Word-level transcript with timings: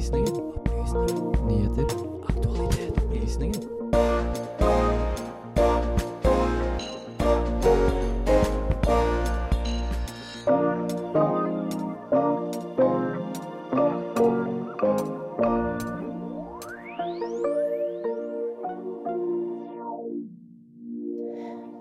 Opplysningen. 0.00 0.34
Opplysninger. 0.34 1.46
Nyheter. 1.46 1.84
Aktualitet. 2.28 2.98
Opplysninger. 3.04 3.60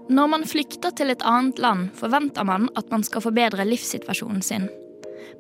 Når 0.10 0.28
man 0.28 0.44
flykter 0.46 0.90
til 0.90 1.10
et 1.10 1.22
annet 1.24 1.60
land, 1.60 1.90
forventer 1.96 2.44
man 2.44 2.68
at 2.76 2.92
man 2.92 3.04
skal 3.04 3.22
forbedre 3.22 3.66
livssituasjonen 3.66 4.42
sin. 4.42 4.68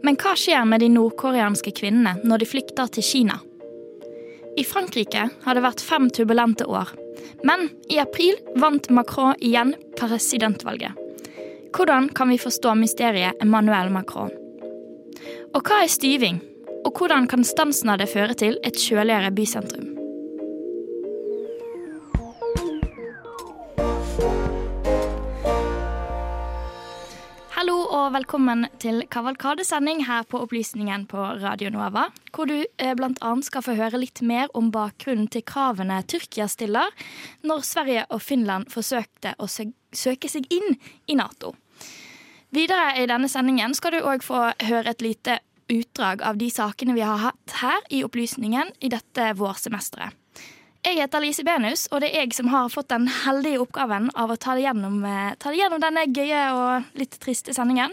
Men 0.03 0.17
hva 0.19 0.35
skjer 0.39 0.65
med 0.65 0.83
de 0.83 0.89
nordkoreanske 0.93 1.73
kvinnene 1.75 2.15
når 2.23 2.41
de 2.43 2.47
flykter 2.47 2.91
til 2.95 3.05
Kina? 3.05 3.39
I 4.57 4.63
Frankrike 4.67 5.27
har 5.43 5.55
det 5.55 5.63
vært 5.63 5.83
fem 5.83 6.09
turbulente 6.11 6.65
år. 6.67 6.91
Men 7.43 7.69
i 7.91 7.99
april 8.01 8.39
vant 8.59 8.89
Macron 8.91 9.35
igjen 9.39 9.75
presidentvalget. 9.99 10.95
Hvordan 11.75 12.09
kan 12.15 12.31
vi 12.31 12.39
forstå 12.41 12.73
mysteriet 12.79 13.43
Emmanuel 13.43 13.91
Macron? 13.93 14.33
Og 15.53 15.61
hva 15.63 15.83
er 15.83 15.91
styving? 15.91 16.41
Og 16.87 16.95
hvordan 16.97 17.27
kan 17.29 17.45
stansen 17.45 17.91
av 17.91 18.01
det 18.01 18.09
føre 18.11 18.35
til 18.39 18.57
et 18.65 18.79
kjøligere 18.79 19.31
bysentrum? 19.35 19.98
Velkommen 28.13 28.63
til 28.81 29.03
kavalkadesending 29.11 29.99
her 30.07 30.23
på 30.25 30.39
Opplysningen 30.41 31.03
på 31.09 31.21
Radio 31.43 31.69
Nova. 31.69 32.07
Hvor 32.33 32.49
du 32.49 32.55
eh, 32.57 32.93
bl.a. 32.97 33.31
skal 33.45 33.63
få 33.65 33.75
høre 33.77 33.99
litt 34.01 34.21
mer 34.25 34.49
om 34.57 34.71
bakgrunnen 34.73 35.27
til 35.29 35.43
kravene 35.45 35.99
Tyrkia 36.09 36.47
stiller 36.49 36.89
når 37.45 37.65
Sverige 37.67 38.07
og 38.09 38.23
Finland 38.25 38.71
forsøkte 38.73 39.35
å 39.37 39.49
søke 39.49 40.31
seg 40.31 40.49
inn 40.49 40.79
i 41.05 41.17
Nato. 41.19 41.53
Videre 42.55 42.95
i 42.97 43.05
denne 43.09 43.29
sendingen 43.29 43.77
skal 43.77 43.93
du 43.93 44.01
òg 44.01 44.25
få 44.25 44.47
høre 44.71 44.95
et 44.95 45.05
lite 45.05 45.37
utdrag 45.69 46.23
av 46.25 46.39
de 46.41 46.49
sakene 46.49 46.97
vi 46.97 47.05
har 47.05 47.21
hatt 47.27 47.59
her 47.61 47.85
i 47.93 48.01
Opplysningen 48.07 48.73
i 48.81 48.89
dette 48.89 49.33
vårsemesteret. 49.37 50.17
Jeg 50.79 50.95
heter 50.95 51.19
Lise 51.19 51.43
Benus, 51.43 51.81
og 51.91 51.99
det 51.99 52.13
er 52.13 52.21
jeg 52.23 52.35
som 52.37 52.47
har 52.53 52.69
fått 52.71 52.87
den 52.93 53.09
heldige 53.11 53.59
oppgaven 53.59 54.05
av 54.15 54.31
å 54.31 54.37
ta 54.39 54.53
det 54.55 54.63
gjennom, 54.63 55.01
eh, 55.03 55.33
ta 55.35 55.51
det 55.51 55.59
gjennom 55.59 55.81
denne 55.83 56.05
gøye 56.07 56.43
og 56.55 56.95
litt 56.95 57.17
triste 57.19 57.51
sendingen. 57.51 57.91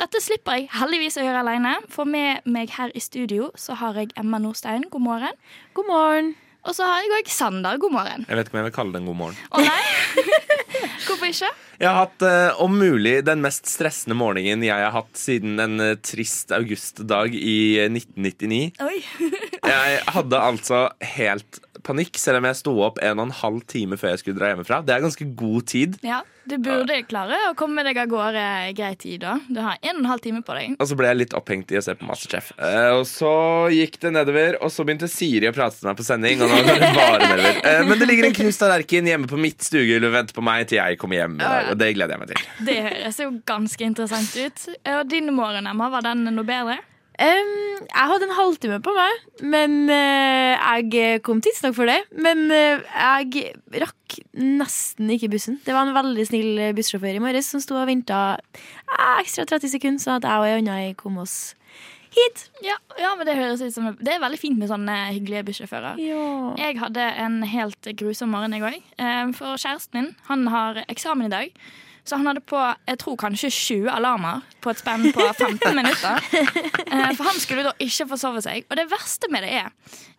Dette 0.00 0.22
slipper 0.24 0.56
jeg 0.56 0.70
heldigvis 0.72 1.18
å 1.20 1.24
gjøre 1.26 1.42
alene, 1.44 1.74
for 1.92 2.08
med 2.08 2.40
meg 2.46 2.70
her 2.78 2.88
i 2.96 3.02
studio 3.04 3.50
så 3.54 3.76
har 3.76 4.00
jeg 4.00 4.16
Emma 4.16 4.38
Nordstein. 4.38 4.88
God 4.88 5.02
morgen. 5.02 5.36
God 5.74 5.86
morgen. 5.86 6.34
Og 6.64 6.72
så 6.72 6.86
har 6.88 7.02
jeg 7.04 7.12
òg 7.12 7.28
Sander. 7.28 7.76
God 7.76 7.92
morgen. 7.92 8.24
Jeg 8.26 8.36
vet 8.38 8.48
ikke 8.48 8.56
om 8.56 8.62
jeg 8.62 8.70
vil 8.70 8.76
kalle 8.78 8.92
det 8.92 9.02
en 9.02 9.06
god 9.10 9.16
morgen. 9.20 9.36
Å 9.52 9.60
nei? 9.60 9.82
Hvorfor 11.06 11.28
ikke? 11.28 11.50
Jeg 11.80 11.88
har 11.90 12.04
hatt 12.04 12.24
eh, 12.26 12.60
om 12.62 12.76
mulig 12.78 13.16
den 13.26 13.42
mest 13.44 13.68
stressende 13.70 14.16
morgenen 14.18 14.62
jeg 14.66 14.78
har 14.78 14.94
hatt 14.94 15.18
siden 15.18 15.58
en 15.62 15.82
eh, 15.82 15.96
trist 16.04 16.54
augustdag 16.54 17.34
i 17.34 17.56
eh, 17.82 17.90
1999. 17.90 18.62
Oi. 18.84 18.98
Jeg 19.64 20.00
hadde 20.12 20.40
altså 20.44 20.78
helt 21.16 21.62
panikk, 21.84 22.18
selv 22.20 22.40
om 22.40 22.48
jeg 22.48 22.58
sto 22.58 22.74
opp 22.84 23.00
en 23.04 23.20
og 23.20 23.28
en 23.28 23.38
halv 23.42 23.64
time 23.70 23.98
før 24.00 24.14
jeg 24.14 24.22
skulle 24.22 24.40
dra 24.40 24.52
hjemmefra. 24.52 24.80
Det 24.84 24.94
er 24.94 25.04
ganske 25.04 25.26
god 25.36 25.66
tid. 25.70 25.98
Ja, 26.04 26.22
du 26.48 26.56
burde 26.60 26.96
klare 27.08 27.38
å 27.48 27.54
komme 27.56 27.84
deg 27.86 27.96
av 28.02 28.08
gårde 28.10 28.44
i 28.68 28.72
grei 28.76 28.92
tid, 29.00 29.22
da. 29.24 29.36
Du 29.48 29.60
har 29.64 29.78
en 29.80 29.96
og 29.96 30.02
en 30.02 30.08
halv 30.10 30.22
time 30.24 30.42
på 30.44 30.56
deg. 30.56 30.74
Og 30.76 30.90
så 30.90 30.96
ble 30.98 31.08
jeg 31.08 31.20
litt 31.22 31.36
opphengt 31.36 31.72
i 31.72 31.78
å 31.80 31.84
se 31.84 31.94
på 31.96 32.08
Masterchef. 32.08 32.50
Eh, 32.58 32.90
og 32.98 33.04
så 33.08 33.32
gikk 33.72 33.96
det 34.02 34.12
nedover, 34.16 34.58
og 34.60 34.72
så 34.72 34.84
begynte 34.84 35.08
Siri 35.08 35.48
å 35.48 35.54
prate 35.56 35.80
til 35.80 35.88
meg 35.88 35.96
på 36.00 36.06
sending. 36.06 36.44
Og 36.44 36.52
nå 36.52 36.60
går 36.66 36.82
det 36.82 36.90
bare 36.96 37.20
nedover. 37.22 37.60
Eh, 37.70 37.80
men 37.88 38.00
det 38.00 38.08
ligger 38.10 38.28
en 38.28 38.36
knust 38.40 38.64
tallerken 38.64 39.08
hjemme 39.08 39.30
på 39.30 39.40
mitt 39.40 39.64
stuegulv 39.64 40.10
og 40.10 40.16
venter 40.18 40.36
på 40.36 40.44
meg 40.44 40.68
til 40.68 40.80
jeg 40.80 41.00
kommer 41.00 41.20
hjem. 41.20 41.38
i 41.40 41.44
dag, 41.44 41.63
Og 41.70 41.78
det 41.80 41.92
gleder 41.96 42.16
jeg 42.16 42.22
meg 42.22 42.32
til. 42.32 42.48
Det 42.70 42.80
høres 42.88 43.20
jo 43.22 43.30
ganske 43.48 43.86
interessant 43.86 44.34
ut. 44.36 44.66
Og 44.96 45.06
din 45.10 45.30
morgen, 45.34 45.68
Emma, 45.70 45.90
var 45.92 46.04
den 46.06 46.26
noe 46.28 46.46
bedre? 46.48 46.80
Um, 47.14 47.50
jeg 47.84 48.08
hadde 48.10 48.26
en 48.26 48.34
halvtime 48.34 48.80
på 48.82 48.90
meg, 48.96 49.18
men 49.46 49.74
uh, 49.86 50.80
jeg 50.90 51.20
kom 51.22 51.38
tidsnok 51.44 51.76
for 51.76 51.86
det. 51.86 52.00
Men 52.18 52.48
uh, 52.50 52.82
jeg 52.82 53.52
rakk 53.84 54.16
nesten 54.34 55.12
ikke 55.14 55.30
bussen. 55.36 55.60
Det 55.62 55.76
var 55.76 55.86
en 55.86 55.94
veldig 55.94 56.26
snill 56.26 56.64
bussjåfør 56.74 57.20
i 57.20 57.22
morges 57.22 57.52
som 57.54 57.62
sto 57.62 57.78
og 57.78 57.86
venta 57.90 58.40
ekstra 59.20 59.46
30 59.46 59.76
sekunder, 59.76 60.02
så 60.02 60.18
at 60.18 60.26
jeg 60.26 60.42
og 60.42 60.48
ei 60.48 60.58
anna 60.58 60.80
kom 60.98 61.22
oss 61.22 61.54
hit. 62.16 62.44
Ja, 62.64 62.76
ja, 63.00 63.14
men 63.18 63.26
det 63.28 63.36
høres 63.38 63.62
ut 63.64 63.74
som 63.74 63.90
Det 64.00 64.12
er 64.14 64.20
veldig 64.22 64.38
fint 64.40 64.58
med 64.60 64.70
sånne 64.70 64.94
hyggelige 65.14 65.44
bussjåfører. 65.50 65.98
Ja. 66.02 66.26
Jeg 66.60 66.78
hadde 66.82 67.06
en 67.24 67.40
helt 67.50 67.90
grusom 68.00 68.30
morgen, 68.34 68.54
jeg 68.56 68.62
òg. 68.64 69.34
For 69.38 69.56
kjæresten 69.60 70.00
min 70.00 70.12
han 70.28 70.46
har 70.54 70.84
eksamen 70.88 71.26
i 71.26 71.32
dag. 71.34 71.52
Så 72.04 72.18
han 72.20 72.26
hadde 72.28 72.42
på 72.44 72.58
jeg 72.60 72.98
tror 73.00 73.14
kanskje 73.16 73.48
20 73.48 73.86
alarmer 73.88 74.42
på 74.60 74.68
et 74.74 74.80
spenn 74.82 75.06
på 75.16 75.24
15 75.40 75.72
minutter. 75.78 76.18
Eh, 76.36 77.10
For 77.16 77.24
han 77.24 77.38
skulle 77.40 77.64
da 77.64 77.72
ikke 77.80 78.04
forsove 78.10 78.42
seg. 78.44 78.66
Og 78.68 78.76
det 78.76 78.84
verste 78.92 79.30
med 79.32 79.46
det 79.46 79.54
er 79.62 79.70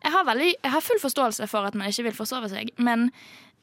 Jeg 0.01 0.11
har, 0.15 0.25
veldig, 0.25 0.49
jeg 0.63 0.71
har 0.73 0.81
full 0.81 0.99
forståelse 1.03 1.47
for 1.51 1.65
at 1.69 1.75
man 1.77 1.91
ikke 1.93 2.07
vil 2.09 2.17
forsove 2.17 2.49
seg, 2.49 2.71
men 2.81 3.11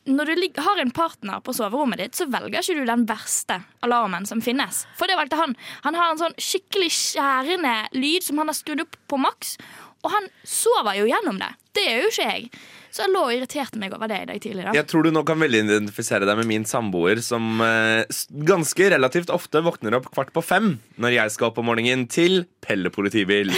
når 0.04 0.32
du 0.34 0.60
har 0.62 0.80
en 0.82 0.90
partner 0.90 1.42
på 1.46 1.54
soverommet 1.54 2.00
ditt, 2.00 2.16
så 2.18 2.26
velger 2.30 2.58
ikke 2.58 2.80
du 2.80 2.86
den 2.88 3.04
verste 3.06 3.60
alarmen 3.86 4.26
som 4.26 4.42
finnes. 4.42 4.82
For 4.98 5.06
det 5.06 5.18
valgte 5.18 5.38
han. 5.38 5.54
Han 5.86 5.98
har 5.98 6.10
en 6.10 6.20
sånn 6.24 6.34
skikkelig 6.42 6.90
skjærende 6.96 7.74
lyd 7.94 8.26
som 8.26 8.42
han 8.42 8.50
har 8.50 8.58
skrudd 8.58 8.82
opp 8.82 8.98
på 9.10 9.20
maks, 9.22 9.56
og 10.02 10.10
han 10.10 10.30
sover 10.44 10.98
jo 10.98 11.08
gjennom 11.10 11.38
det. 11.40 11.50
Det 11.72 11.84
gjør 11.86 12.00
jo 12.02 12.12
ikke 12.12 12.30
jeg. 12.30 12.48
Så 12.92 13.06
jeg 13.06 13.12
lå 13.14 13.20
og 13.24 13.32
irriterte 13.32 13.80
meg 13.80 13.94
over 13.96 14.10
det 14.10 14.18
i 14.20 14.26
dag 14.28 14.40
tidlig. 14.44 14.64
da 14.66 14.72
Jeg 14.76 14.84
tror 14.90 15.06
du 15.06 15.14
nå 15.14 15.22
kan 15.24 15.40
veldig 15.40 15.62
identifisere 15.64 16.26
deg 16.28 16.36
med 16.42 16.48
min 16.50 16.66
samboer, 16.68 17.22
som 17.24 17.62
eh, 17.64 18.02
ganske 18.44 18.90
relativt 18.92 19.32
ofte 19.32 19.62
våkner 19.64 19.96
opp 19.96 20.10
kvart 20.12 20.34
på 20.34 20.42
fem 20.44 20.74
når 21.00 21.16
jeg 21.16 21.32
skal 21.32 21.48
opp 21.48 21.62
om 21.62 21.70
morgenen 21.70 22.04
til 22.12 22.42
Pelle 22.60 22.92
politibil. 22.92 23.48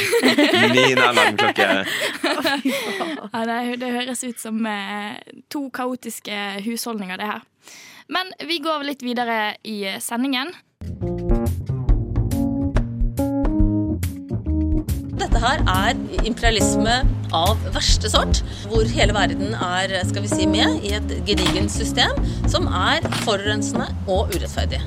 Min 0.76 1.02
alarmklokke. 1.02 1.70
Ja, 3.34 3.42
det, 3.48 3.58
det 3.82 3.90
høres 3.96 4.22
ut 4.22 4.38
som 4.38 4.62
eh, 4.70 5.18
to 5.50 5.66
kaotiske 5.74 6.38
husholdninger, 6.68 7.18
det 7.18 7.32
her. 7.32 7.42
Men 8.14 8.30
vi 8.46 8.60
går 8.62 8.86
litt 8.86 9.02
videre 9.02 9.56
i 9.66 9.80
eh, 9.96 10.00
sendingen. 10.04 10.54
Her 15.44 15.62
er 15.68 16.24
imperialisme 16.24 17.00
av 17.34 17.60
verste 17.74 18.10
sort, 18.12 18.40
hvor 18.70 18.86
hele 18.88 19.14
verden 19.16 19.54
er 19.54 19.94
skal 20.08 20.24
vi 20.24 20.32
si, 20.32 20.46
med 20.48 20.84
i 20.86 20.94
et 20.96 21.16
gedigent 21.28 21.72
system 21.72 22.16
som 22.50 22.68
er 22.68 23.04
forurensende 23.24 23.90
og 24.06 24.32
urettferdig. 24.34 24.80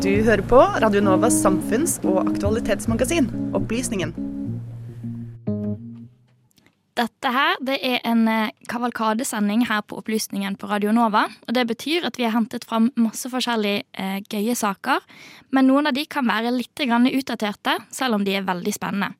Du 0.00 0.10
hører 0.24 0.42
på 0.48 0.58
Radio 0.80 1.02
Novas 1.04 1.36
samfunns- 1.44 1.98
og 2.08 2.22
aktualitetsmagasin, 2.24 3.28
Opplysningen. 3.54 4.14
Dette 7.00 7.30
her 7.32 7.60
det 7.64 7.76
er 7.86 8.00
en 8.08 8.26
eh, 8.28 8.50
kavalkadesending 8.68 9.62
her 9.68 9.84
på 9.86 10.00
Opplysningen 10.00 10.56
på 10.60 10.68
Radio 10.68 10.92
Nova. 10.92 11.26
og 11.46 11.54
Det 11.54 11.66
betyr 11.68 12.08
at 12.08 12.18
vi 12.18 12.26
har 12.26 12.34
hentet 12.34 12.66
fram 12.68 12.90
masse 12.96 13.30
forskjellige 13.30 13.84
eh, 13.92 14.18
gøye 14.28 14.56
saker. 14.58 15.04
Men 15.54 15.70
noen 15.70 15.88
av 15.88 15.96
de 15.96 16.04
kan 16.10 16.26
være 16.28 16.52
litt 16.56 16.80
grann 16.80 17.08
utdaterte, 17.08 17.78
selv 17.94 18.18
om 18.18 18.24
de 18.26 18.36
er 18.36 18.48
veldig 18.48 18.74
spennende. 18.74 19.14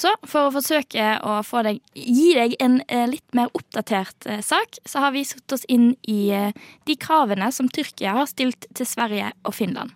Så 0.00 0.12
for 0.24 0.48
å 0.48 0.52
forsøke 0.54 1.06
å 1.28 1.40
deg, 1.66 1.80
gi 1.92 2.30
deg 2.36 2.54
en 2.62 2.78
eh, 2.88 3.04
litt 3.10 3.36
mer 3.36 3.50
oppdatert 3.56 4.28
eh, 4.30 4.40
sak, 4.44 4.78
så 4.88 5.02
har 5.04 5.12
vi 5.12 5.26
satt 5.28 5.52
oss 5.52 5.66
inn 5.68 5.92
i 6.08 6.30
eh, 6.32 6.56
de 6.88 6.96
kravene 6.96 7.50
som 7.52 7.68
Tyrkia 7.68 8.14
har 8.16 8.30
stilt 8.30 8.64
til 8.72 8.88
Sverige 8.88 9.34
og 9.44 9.56
Finland. 9.58 9.92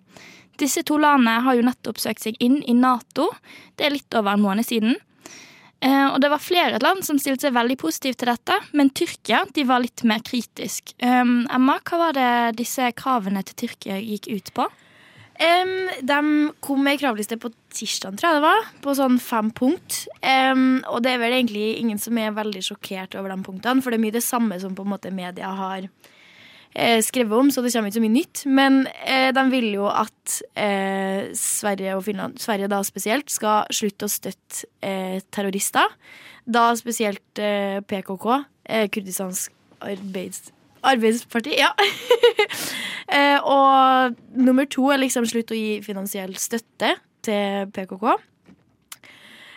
Disse 0.60 0.84
to 0.86 0.98
landene 1.00 1.38
har 1.46 1.56
jo 1.56 1.64
nettopp 1.64 2.02
søkt 2.02 2.26
seg 2.26 2.36
inn 2.44 2.60
i 2.68 2.76
Nato. 2.76 3.30
Det 3.78 3.88
er 3.88 3.96
litt 3.96 4.14
over 4.14 4.36
en 4.36 4.44
måned 4.44 4.68
siden. 4.68 4.94
Og 5.84 6.14
det 6.22 6.30
var 6.32 6.40
flere 6.40 6.78
land 6.80 7.02
som 7.04 7.18
stilte 7.20 7.44
seg 7.44 7.56
veldig 7.56 7.74
positivt 7.76 8.22
til 8.22 8.30
dette, 8.30 8.54
men 8.72 8.88
Tyrkia 8.94 9.42
de 9.52 9.66
var 9.68 9.82
litt 9.82 10.00
mer 10.08 10.22
kritisk. 10.24 10.94
Emma, 11.02 11.74
hva 11.84 11.98
var 12.00 12.14
det 12.16 12.30
disse 12.62 12.86
kravene 12.96 13.42
til 13.44 13.58
Tyrkia 13.64 13.98
gikk 13.98 14.30
ut 14.30 14.48
på? 14.56 14.68
Em, 15.42 15.72
de 16.06 16.18
kom 16.62 16.84
med 16.86 17.00
kravliste 17.00 17.36
på 17.42 17.50
tirsdag, 17.74 18.14
tror 18.20 18.28
jeg 18.28 18.38
det 18.38 18.44
var, 18.44 18.68
på 18.84 18.94
sånn 18.94 19.18
fem 19.22 19.50
punkt. 19.54 20.04
Um, 20.22 20.78
og 20.86 21.02
det 21.02 21.14
er 21.14 21.22
vel 21.22 21.34
egentlig 21.40 21.66
ingen 21.80 21.98
som 21.98 22.18
er 22.22 22.36
veldig 22.36 22.62
sjokkert 22.62 23.16
over 23.18 23.34
de 23.34 23.46
punktene, 23.46 23.82
for 23.82 23.90
det 23.90 23.98
er 23.98 24.04
mye 24.06 24.14
det 24.14 24.24
samme 24.24 24.60
som 24.62 24.76
på 24.78 24.86
en 24.86 24.92
måte 24.94 25.10
media 25.14 25.50
har 25.58 25.88
eh, 26.74 27.00
skrevet 27.02 27.38
om, 27.38 27.50
så 27.50 27.64
det 27.64 27.72
kommer 27.74 27.90
ikke 27.90 27.98
så 27.98 28.04
mye 28.04 28.14
nytt. 28.14 28.44
Men 28.46 28.80
eh, 29.02 29.30
de 29.34 29.44
vil 29.52 29.70
jo 29.74 29.88
at 29.90 30.38
eh, 30.54 31.30
Sverige 31.38 31.98
og 31.98 32.04
Finland, 32.06 32.38
Sverige 32.42 32.70
da 32.70 32.82
spesielt, 32.86 33.30
skal 33.32 33.70
slutte 33.74 34.06
å 34.06 34.14
støtte 34.14 34.70
eh, 34.84 35.18
terrorister. 35.34 35.98
Da 36.44 36.68
spesielt 36.78 37.42
eh, 37.42 37.80
PKK, 37.82 38.28
eh, 38.68 38.90
Kurdistans 38.92 39.48
arbeids... 39.82 40.53
Arbeidsparti, 40.84 41.56
ja. 41.58 41.70
eh, 43.16 43.38
og 43.40 44.14
nummer 44.36 44.68
to 44.70 44.90
er 44.92 45.02
liksom 45.02 45.26
slutt 45.28 45.52
å 45.54 45.58
gi 45.58 45.80
finansiell 45.84 46.34
støtte 46.40 46.94
til 47.24 47.70
PKK. 47.74 48.14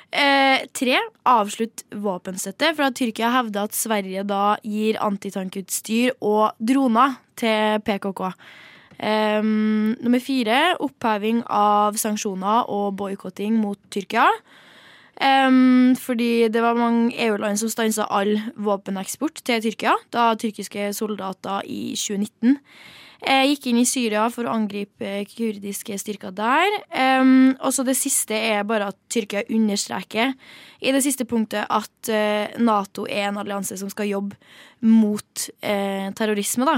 Eh, 0.08 0.64
tre, 0.72 1.00
avslutt 1.28 1.84
våpenstøtte. 1.92 2.72
For 2.78 2.88
at 2.88 2.96
Tyrkia 2.96 3.32
hevder 3.36 3.68
at 3.68 3.76
Sverige 3.76 4.24
da 4.28 4.56
gir 4.64 5.00
antitankutstyr 5.04 6.16
og 6.24 6.56
droner 6.64 7.20
til 7.40 7.84
PKK. 7.84 8.24
Eh, 8.98 9.44
nummer 9.44 10.24
fire, 10.24 10.62
oppheving 10.80 11.44
av 11.52 12.00
sanksjoner 12.00 12.72
og 12.72 12.96
boikotting 12.98 13.60
mot 13.60 13.80
Tyrkia. 13.92 14.30
Um, 15.18 15.96
fordi 15.98 16.46
det 16.54 16.62
var 16.62 16.78
mange 16.78 17.10
EU-land 17.26 17.58
som 17.58 17.72
stansa 17.74 18.06
all 18.14 18.36
våpeneksport 18.54 19.42
til 19.42 19.64
Tyrkia 19.66 19.96
da 20.14 20.30
tyrkiske 20.38 20.92
soldater 20.94 21.66
i 21.66 21.96
2019 21.98 22.60
eh, 23.26 23.48
gikk 23.50 23.66
inn 23.72 23.80
i 23.82 23.88
Syria 23.90 24.28
for 24.34 24.46
å 24.46 24.54
angripe 24.54 25.24
kurdiske 25.32 25.98
styrker 25.98 26.36
der. 26.38 26.68
Um, 26.94 27.56
og 27.58 27.74
så 27.74 27.86
det 27.88 27.98
siste 27.98 28.38
er 28.38 28.68
bare 28.68 28.92
at 28.92 29.00
Tyrkia 29.10 29.46
understreker 29.50 30.36
i 30.82 30.94
det 30.94 31.02
siste 31.06 31.26
punktet 31.30 31.66
at 31.66 32.12
uh, 32.14 32.54
Nato 32.62 33.08
er 33.10 33.32
en 33.32 33.42
allianse 33.42 33.80
som 33.80 33.90
skal 33.94 34.12
jobbe 34.12 34.38
mot 34.86 35.48
uh, 35.66 36.14
terrorisme. 36.18 36.70
da. 36.70 36.78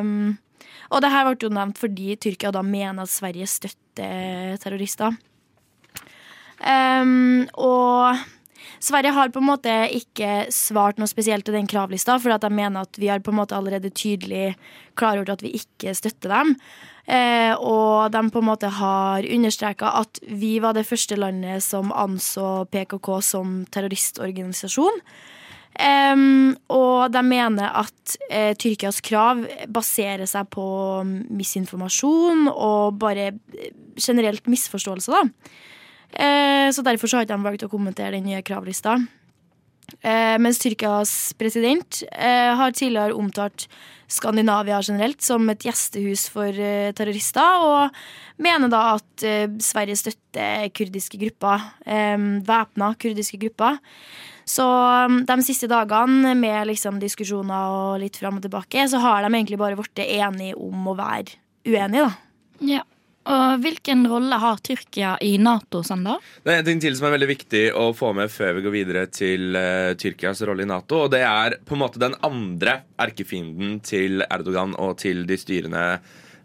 Um, 0.00 0.34
og 0.90 1.02
det 1.02 1.10
her 1.14 1.26
ble 1.26 1.38
jo 1.48 1.54
nevnt 1.54 1.78
fordi 1.78 2.18
Tyrkia 2.18 2.52
da 2.54 2.62
mener 2.66 3.06
at 3.06 3.14
Sverige 3.14 3.48
støtter 3.50 4.58
terrorister. 4.62 5.14
Um, 6.60 7.44
og 7.60 8.16
Sverige 8.82 9.14
har 9.16 9.32
på 9.32 9.40
en 9.40 9.48
måte 9.48 9.72
ikke 9.96 10.46
svart 10.54 11.00
noe 11.00 11.10
spesielt 11.10 11.46
til 11.46 11.56
den 11.56 11.68
kravlista, 11.70 12.18
for 12.20 12.32
de 12.32 12.50
mener 12.52 12.86
at 12.86 13.00
vi 13.00 13.08
har 13.10 13.22
på 13.24 13.32
en 13.32 13.40
måte 13.40 13.56
allerede 13.56 13.90
tydelig 13.90 14.54
klargjort 14.98 15.36
at 15.36 15.44
vi 15.44 15.54
ikke 15.58 15.94
støtter 15.96 16.32
dem. 16.32 16.54
Eh, 17.06 17.54
og 17.54 18.10
de 18.10 18.20
på 18.34 18.42
en 18.42 18.48
måte 18.48 18.70
har 18.80 19.26
understreka 19.30 19.92
at 20.02 20.20
vi 20.26 20.56
var 20.62 20.74
det 20.74 20.86
første 20.88 21.18
landet 21.18 21.62
som 21.62 21.94
anså 21.94 22.66
PKK 22.72 23.10
som 23.22 23.60
terroristorganisasjon. 23.70 25.02
Um, 25.76 26.54
og 26.72 27.12
de 27.12 27.20
mener 27.20 27.74
at 27.82 28.14
eh, 28.30 28.54
Tyrkias 28.56 29.02
krav 29.04 29.42
baserer 29.68 30.24
seg 30.24 30.48
på 30.48 30.64
misinformasjon 31.04 32.46
og 32.48 32.96
bare 33.02 33.26
eh, 33.34 33.74
generelt 34.00 34.48
misforståelse, 34.48 35.12
da. 35.12 35.66
Uh, 36.14 36.68
så 36.72 36.84
derfor 36.86 37.10
så 37.10 37.18
har 37.18 37.26
ikke 37.26 37.36
de 37.36 37.48
valgt 37.48 37.66
å 37.66 37.72
kommentere 37.72 38.16
den 38.16 38.28
nye 38.28 38.44
kravlista. 38.46 38.98
Eh, 40.02 40.34
mens 40.42 40.58
Tyrkias 40.58 41.30
president 41.38 42.00
har 42.10 42.72
tidligere 42.74 43.14
omtalt 43.14 43.68
Skandinavia 44.10 44.80
generelt 44.82 45.22
som 45.22 45.46
et 45.52 45.62
gjestehus 45.62 46.24
for 46.34 46.50
terrorister, 46.98 47.62
og 47.62 48.42
mener 48.42 48.66
da 48.72 48.80
at 48.96 49.26
Sverige 49.62 49.94
støtter 50.00 50.66
kurdiske 50.74 51.20
grupper, 51.22 51.62
væpna 52.50 52.90
kurdiske 52.98 53.38
grupper. 53.46 53.78
Så 54.46 54.64
um, 54.64 55.22
de 55.26 55.36
siste 55.42 55.66
dagene 55.66 56.36
med 56.38 56.68
liksom 56.70 57.00
diskusjoner 57.02 57.72
og 57.74 57.96
litt 58.04 58.18
fram 58.20 58.38
og 58.38 58.44
tilbake, 58.44 58.84
så 58.86 59.00
har 59.02 59.24
de 59.24 59.32
egentlig 59.32 59.58
bare 59.58 59.78
blitt 59.78 60.04
enige 60.06 60.54
om 60.54 60.86
å 60.86 60.94
være 60.94 61.34
uenige, 61.66 62.06
da. 62.06 62.12
Ja. 62.76 62.84
Og 63.26 63.62
hvilken 63.64 64.04
rolle 64.06 64.38
har 64.38 64.60
Tyrkia 64.62 65.16
i 65.24 65.32
Nato, 65.42 65.82
Sander? 65.86 66.22
Det 66.44 66.52
er 66.52 66.60
en 66.60 66.68
ting 66.68 66.82
til 66.82 66.94
som 66.98 67.08
er 67.08 67.16
veldig 67.16 67.30
viktig 67.32 67.62
å 67.74 67.88
få 67.96 68.12
med 68.14 68.30
før 68.30 68.54
vi 68.58 68.66
går 68.66 68.74
videre 68.74 69.06
til 69.10 69.58
uh, 69.58 69.94
Tyrkias 69.98 70.44
rolle 70.46 70.62
i 70.62 70.70
Nato. 70.70 71.02
Og 71.06 71.10
det 71.14 71.24
er 71.26 71.58
på 71.66 71.74
en 71.74 71.82
måte 71.82 72.02
den 72.02 72.14
andre 72.26 72.80
erkefienden 73.02 73.80
til 73.86 74.22
Erdogan 74.28 74.76
og 74.78 75.00
til 75.02 75.24
de 75.26 75.40
styrende, 75.42 75.86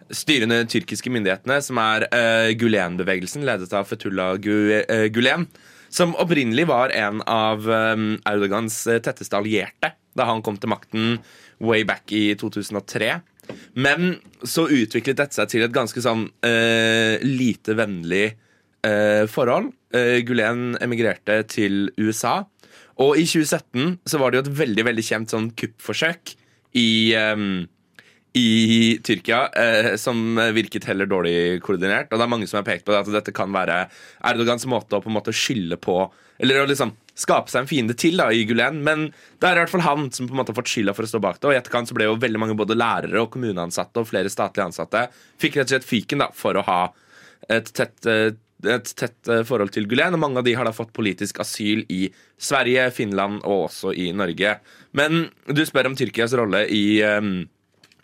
styrende 0.10 0.63
tyrkiske 0.72 1.13
myndighetene, 1.13 1.60
som 1.62 1.81
er 1.83 2.07
uh, 2.10 2.50
Gulen-bevegelsen, 2.57 3.45
ledet 3.45 3.69
av 3.77 3.86
Fetullah 3.92 4.42
uh, 4.42 5.06
Gulen 5.13 5.45
som 5.92 6.16
opprinnelig 6.16 6.66
var 6.69 6.89
en 6.95 7.19
av 7.27 7.68
um, 7.68 8.13
Erdogans 8.25 8.77
eh, 8.88 9.01
tetteste 9.04 9.36
allierte 9.36 9.92
da 10.16 10.27
han 10.30 10.39
kom 10.44 10.56
til 10.60 10.72
makten 10.72 11.18
way 11.63 11.84
back 11.88 12.12
i 12.16 12.31
2003. 12.39 13.19
Men 13.73 14.15
så 14.43 14.67
utviklet 14.69 15.19
dette 15.19 15.38
seg 15.38 15.49
til 15.51 15.65
et 15.65 15.75
ganske 15.75 16.03
sånn 16.03 16.27
uh, 16.27 17.15
lite 17.25 17.75
vennlig 17.79 18.25
uh, 18.85 19.27
forhold. 19.31 19.71
Uh, 19.95 20.19
Gulen 20.27 20.75
emigrerte 20.83 21.41
til 21.51 21.89
USA. 21.99 22.41
Og 23.01 23.17
i 23.17 23.25
2017 23.25 24.01
så 24.07 24.21
var 24.21 24.31
det 24.31 24.41
jo 24.41 24.45
et 24.45 24.57
veldig 24.61 24.88
veldig 24.91 25.05
kjent 25.05 25.33
sånn 25.33 25.51
kuppforsøk 25.57 26.35
i 26.77 26.89
um, 27.17 27.63
i 28.38 28.99
Tyrkia 29.03 29.49
eh, 29.59 29.95
som 29.99 30.39
virket 30.55 30.85
heller 30.88 31.09
dårlig 31.09 31.59
koordinert. 31.65 32.11
Og 32.11 32.19
det 32.19 32.25
er 32.25 32.31
mange 32.31 32.47
som 32.47 32.61
har 32.61 32.67
pekt 32.67 32.85
på 32.88 32.93
det, 32.93 33.01
at 33.01 33.11
dette 33.17 33.33
kan 33.35 33.51
være 33.51 33.83
Erdogans 34.29 34.63
måte 34.71 34.95
å 34.95 35.03
på 35.03 35.11
en 35.11 35.17
måte 35.17 35.35
skylde 35.35 35.75
på 35.81 36.05
Eller 36.39 36.61
å 36.61 36.69
liksom 36.69 36.93
skape 37.21 37.51
seg 37.51 37.63
en 37.63 37.69
fiende 37.69 37.95
til 37.97 38.19
da, 38.19 38.29
i 38.33 38.44
Gulen. 38.50 38.81
Men 38.85 39.07
det 39.12 39.47
er 39.47 39.59
i 39.59 39.63
hvert 39.63 39.73
fall 39.73 39.85
han 39.85 40.09
som 40.15 40.29
på 40.29 40.35
en 40.35 40.41
måte 40.41 40.53
har 40.53 40.59
fått 40.59 40.73
skylda 40.73 40.95
for 40.97 41.07
å 41.07 41.12
stå 41.12 41.21
bak 41.23 41.39
det. 41.39 41.50
Og 41.50 41.56
i 41.56 41.59
etterkant 41.59 41.91
så 41.91 41.97
ble 41.97 42.09
jo 42.09 42.19
veldig 42.21 42.41
mange 42.41 42.57
både 42.59 42.77
lærere 42.79 43.23
og 43.23 43.31
kommuneansatte 43.35 44.01
og 44.01 44.09
flere 44.09 44.31
statlige 44.33 44.71
ansatte 44.71 45.07
fikk 45.41 45.59
rett 45.59 45.69
og 45.69 45.75
slett 45.75 45.89
fyken 45.89 46.25
da, 46.25 46.31
for 46.35 46.57
å 46.57 46.65
ha 46.68 46.81
et 47.51 47.71
tett, 47.77 47.95
eh, 48.09 48.33
et 48.71 48.91
tett 48.97 49.31
eh, 49.31 49.45
forhold 49.47 49.73
til 49.75 49.88
Gulen. 49.89 50.18
Og 50.18 50.23
mange 50.25 50.41
av 50.41 50.50
de 50.50 50.57
har 50.57 50.68
da 50.68 50.75
fått 50.75 50.94
politisk 50.97 51.41
asyl 51.44 51.85
i 51.94 52.03
Sverige, 52.41 52.89
Finland 52.95 53.41
og 53.45 53.69
også 53.69 53.95
i 53.95 54.12
Norge. 54.15 54.57
Men 54.97 55.27
du 55.47 55.65
spør 55.65 55.91
om 55.91 55.97
Tyrkias 55.97 56.35
rolle 56.38 56.65
i 56.74 57.01
um, 57.06 57.41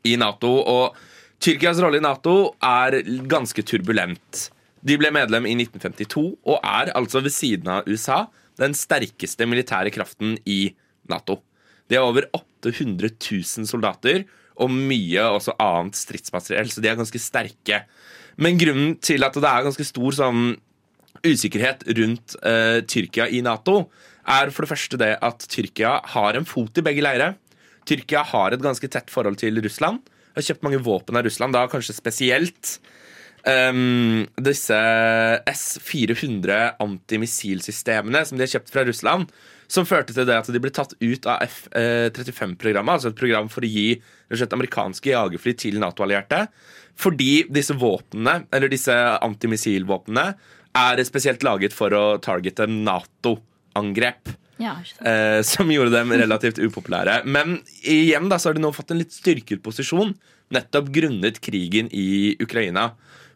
i 0.07 0.17
Nato. 0.19 0.51
Og 0.61 0.97
Tyrkias 1.43 1.81
rolle 1.83 2.01
i 2.01 2.05
Nato 2.05 2.37
er 2.63 3.01
ganske 3.29 3.63
turbulent. 3.67 4.47
De 4.87 4.97
ble 4.99 5.11
medlem 5.13 5.47
i 5.49 5.55
1952 5.57 6.25
og 6.47 6.59
er 6.61 6.93
altså 6.97 7.23
ved 7.25 7.33
siden 7.33 7.71
av 7.79 7.89
USA 7.89 8.25
den 8.59 8.75
sterkeste 8.77 9.48
militære 9.50 9.94
kraften 9.94 10.36
i 10.45 10.74
Nato. 11.09 11.42
De 11.88 11.98
har 11.98 12.07
over 12.07 12.27
800 12.36 13.13
000 13.15 13.69
soldater 13.69 14.25
og 14.57 14.74
mye 14.74 15.24
også 15.30 15.56
annet 15.62 15.98
stridsmateriell, 16.00 16.69
så 16.71 16.81
de 16.81 16.89
er 16.89 16.98
ganske 17.00 17.21
sterke. 17.21 17.83
Men 18.42 18.57
grunnen 18.59 18.98
til 19.01 19.25
at 19.25 19.38
det 19.38 19.50
er 19.50 19.68
ganske 19.68 19.86
stor 19.86 20.18
sånn 20.18 20.44
usikkerhet 21.25 21.86
rundt 21.98 22.38
uh, 22.44 22.80
Tyrkia 22.86 23.27
i 23.33 23.42
Nato, 23.45 23.88
er 24.27 24.51
for 24.51 24.65
det 24.65 24.71
første 24.74 25.00
det 25.00 25.13
at 25.24 25.45
Tyrkia 25.50 25.98
har 26.13 26.38
en 26.38 26.48
fot 26.48 26.77
i 26.77 26.83
begge 26.86 27.06
leirer. 27.06 27.38
Tyrkia 27.88 28.25
har 28.27 28.54
et 28.54 28.63
ganske 28.63 28.89
tett 28.92 29.13
forhold 29.13 29.39
til 29.39 29.62
Russland. 29.63 30.01
Har 30.36 30.45
kjøpt 30.45 30.65
mange 30.65 30.81
våpen 30.83 31.18
av 31.18 31.25
Russland, 31.25 31.56
da 31.56 31.63
kanskje 31.71 31.95
spesielt 31.95 32.77
um, 33.47 34.25
disse 34.44 34.77
S-400 35.47 36.77
antimissilsystemene 36.83 38.23
som 38.27 38.37
de 38.37 38.45
har 38.45 38.54
kjøpt 38.57 38.73
fra 38.73 38.85
Russland. 38.87 39.31
Som 39.68 39.87
førte 39.87 40.16
til 40.16 40.27
det 40.27 40.35
at 40.37 40.47
de 40.51 40.61
ble 40.63 40.71
tatt 40.71 40.94
ut 41.01 41.27
av 41.27 41.42
F-35-programmet, 41.44 42.94
altså 42.94 43.11
et 43.11 43.19
program 43.19 43.49
for 43.51 43.68
å 43.68 43.71
gi 43.71 43.97
slett, 44.31 44.56
amerikanske 44.56 45.11
jagerfly 45.11 45.54
til 45.59 45.81
Nato-allierte. 45.83 46.45
Fordi 46.97 47.44
disse 47.51 47.75
våpnene, 47.77 48.45
eller 48.56 48.71
disse 48.71 48.95
antimissilvåpnene 48.95 50.27
er 50.77 51.04
spesielt 51.07 51.44
laget 51.44 51.75
for 51.75 51.94
å 51.94 52.06
targete 52.23 52.69
Nato-angrep. 52.71 54.37
Ja, 54.57 54.73
eh, 55.06 55.44
som 55.45 55.69
gjorde 55.69 55.94
dem 55.94 56.16
relativt 56.16 56.57
upopulære. 56.63 57.21
Men 57.30 57.59
igjen 57.83 58.31
da, 58.31 58.39
så 58.39 58.49
har 58.49 58.57
de 58.57 58.63
nå 58.63 58.71
fått 58.73 58.95
en 58.95 59.04
litt 59.04 59.13
styrket 59.13 59.61
posisjon, 59.66 60.16
nettopp 60.54 60.89
grunnet 60.95 61.42
krigen 61.44 61.92
i 61.94 62.37
Ukraina. 62.42 62.94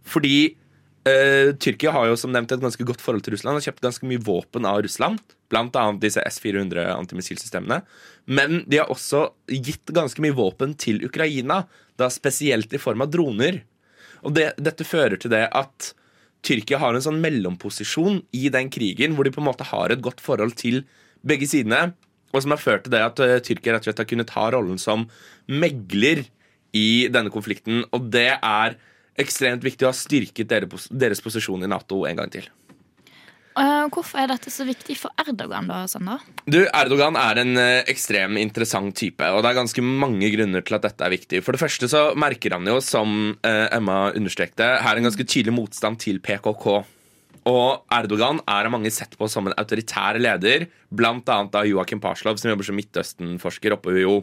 Fordi 0.07 0.53
uh, 1.07 1.53
Tyrkia 1.61 1.93
har 1.95 2.09
jo 2.09 2.17
som 2.19 2.33
nevnt 2.33 2.53
et 2.53 2.63
ganske 2.63 2.85
godt 2.87 3.03
forhold 3.03 3.25
til 3.25 3.35
Russland 3.35 3.59
og 3.59 3.65
kjøpt 3.65 3.85
ganske 3.85 4.09
mye 4.09 4.23
våpen 4.23 4.67
av 4.69 4.81
Russland. 4.85 5.21
Annet 5.51 6.01
disse 6.03 6.23
S-400 6.23 6.85
antimissilsystemene. 6.95 7.81
Men 8.31 8.61
de 8.71 8.79
har 8.79 8.91
også 8.91 9.27
gitt 9.51 9.91
ganske 9.91 10.23
mye 10.23 10.35
våpen 10.37 10.77
til 10.79 11.01
Ukraina, 11.03 11.65
da 11.99 12.07
spesielt 12.09 12.71
i 12.73 12.79
form 12.79 13.03
av 13.03 13.11
droner. 13.11 13.59
Og 14.23 14.35
det, 14.37 14.53
dette 14.61 14.87
fører 14.87 15.19
til 15.19 15.33
det 15.33 15.47
at 15.51 15.91
Tyrkia 16.45 16.79
har 16.81 16.95
en 16.95 17.03
sånn 17.03 17.19
mellomposisjon 17.21 18.21
i 18.33 18.47
den 18.53 18.71
krigen, 18.73 19.17
hvor 19.17 19.27
de 19.27 19.33
på 19.33 19.41
en 19.43 19.49
måte 19.49 19.67
har 19.69 19.93
et 19.93 20.01
godt 20.01 20.23
forhold 20.23 20.55
til 20.57 20.81
begge 21.27 21.49
sidene. 21.49 21.91
Og 22.31 22.43
som 22.43 22.55
har 22.55 22.61
ført 22.61 22.85
til 22.85 22.95
det 22.95 23.03
at 23.03 23.19
uh, 23.21 23.37
Tyrkia 23.43 23.75
rett 23.75 23.83
og 23.83 23.91
slett 23.91 24.01
har 24.01 24.09
kunnet 24.09 24.31
ta 24.31 24.47
rollen 24.53 24.79
som 24.81 25.05
megler 25.51 26.23
i 26.77 27.11
denne 27.11 27.33
konflikten. 27.33 27.83
Og 27.91 28.07
det 28.13 28.31
er 28.37 28.77
ekstremt 29.19 29.63
viktig 29.65 29.87
å 29.87 29.91
ha 29.91 29.97
styrket 29.97 30.51
deres, 30.51 31.23
posisjon 31.23 31.63
i 31.65 31.69
Nato 31.69 32.05
en 32.07 32.19
gang 32.21 32.31
til. 32.33 32.47
Uh, 33.51 33.89
hvorfor 33.91 34.21
er 34.21 34.29
dette 34.31 34.47
så 34.53 34.63
viktig 34.63 34.95
for 34.95 35.11
Erdogan? 35.19 35.67
da, 35.67 35.81
Sander? 35.91 36.21
Du, 36.47 36.61
Erdogan 36.63 37.17
er 37.19 37.41
en 37.41 37.51
uh, 37.59 37.81
ekstrem 37.91 38.39
interessant 38.39 38.95
type, 38.95 39.27
og 39.27 39.43
det 39.43 39.51
er 39.51 39.57
ganske 39.59 39.83
mange 39.83 40.29
grunner 40.31 40.63
til 40.63 40.77
at 40.77 40.87
dette 40.87 41.03
er 41.03 41.11
viktig. 41.11 41.41
For 41.43 41.55
det 41.55 41.59
første 41.59 41.89
så 41.91 42.05
merker 42.15 42.55
han 42.55 42.69
jo, 42.71 42.77
som 42.85 43.35
uh, 43.43 43.67
Emma 43.75 44.05
understrekte, 44.15 44.69
her 44.85 44.97
en 44.97 45.09
ganske 45.09 45.27
tydelig 45.27 45.57
motstand 45.57 45.99
til 45.99 46.23
PKK. 46.23 46.79
Og 47.49 47.91
Erdogan 47.91 48.39
er 48.45 48.69
av 48.69 48.73
mange 48.73 48.91
sett 48.93 49.15
på 49.17 49.27
som 49.31 49.49
en 49.49 49.57
autoritær 49.57 50.19
leder, 50.21 50.67
annet 50.91 51.55
av 51.57 51.65
Joakim 51.65 52.01
Parslov, 52.03 52.37
som 52.37 52.51
jobber 52.51 52.67
som 52.67 52.77
Midtøsten-forsker 52.77 53.73
oppe 53.73 53.95
ved 53.95 54.05
UiO. 54.05 54.17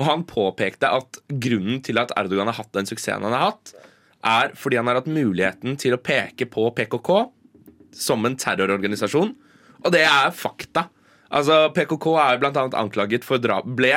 Og 0.00 0.06
han 0.08 0.26
påpekte 0.26 0.90
at 0.90 1.20
grunnen 1.28 1.80
til 1.86 2.02
at 2.02 2.12
Erdogan 2.18 2.50
har 2.50 2.58
hatt 2.58 2.74
den 2.74 2.90
suksessen 2.90 3.22
han 3.22 3.36
har 3.36 3.52
hatt, 3.52 3.76
er 4.24 4.54
fordi 4.58 4.78
han 4.80 4.88
har 4.90 5.00
hatt 5.00 5.10
muligheten 5.10 5.78
til 5.80 5.96
å 5.96 6.02
peke 6.02 6.48
på 6.50 6.66
PKK 6.76 7.10
som 7.94 8.24
en 8.26 8.36
terrororganisasjon, 8.36 9.34
Og 9.84 9.92
det 9.92 10.00
er 10.08 10.30
fakta. 10.32 10.88
Altså, 11.28 11.68
PKK 11.76 12.06
er 12.16 12.38
blant 12.40 12.56
annet 12.56 12.76
anklaget 12.78 13.24
for 13.26 13.38
drap, 13.42 13.66
ble 13.66 13.92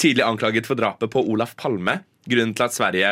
tidlig 0.00 0.24
anklaget 0.24 0.68
for 0.68 0.78
drapet 0.78 1.12
på 1.12 1.22
Olaf 1.28 1.52
Palme. 1.60 2.00
Grunnen 2.24 2.54
til 2.56 2.64
at 2.64 2.74
Sverige 2.74 3.10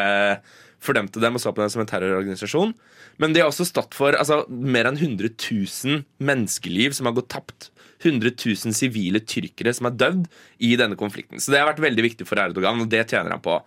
fordømte 0.80 1.20
dem 1.20 1.36
og 1.36 1.42
så 1.42 1.52
på 1.52 1.60
dem 1.60 1.72
som 1.72 1.82
en 1.82 1.90
terrororganisasjon. 1.90 2.72
Men 3.18 3.34
de 3.34 3.42
har 3.42 3.50
også 3.50 3.66
stått 3.66 3.96
for 3.98 4.16
altså, 4.16 4.44
mer 4.48 4.88
enn 4.88 4.98
100 4.98 5.34
000 5.34 6.04
menneskeliv 6.22 6.94
som 6.96 7.10
har 7.10 7.18
gått 7.18 7.32
tapt. 7.34 7.70
100 7.98 8.30
000 8.38 8.76
sivile 8.78 9.20
tyrkere 9.26 9.72
som 9.74 9.88
har 9.88 9.96
dødd 9.98 10.28
i 10.62 10.76
denne 10.78 10.98
konflikten. 10.98 11.42
Så 11.42 11.50
det 11.50 11.60
har 11.60 11.72
vært 11.72 11.82
veldig 11.82 12.04
viktig 12.04 12.28
for 12.28 12.38
Erdogan, 12.40 12.84
og 12.84 12.90
det 12.92 13.08
tjener 13.10 13.34
han 13.34 13.42
på. 13.42 13.58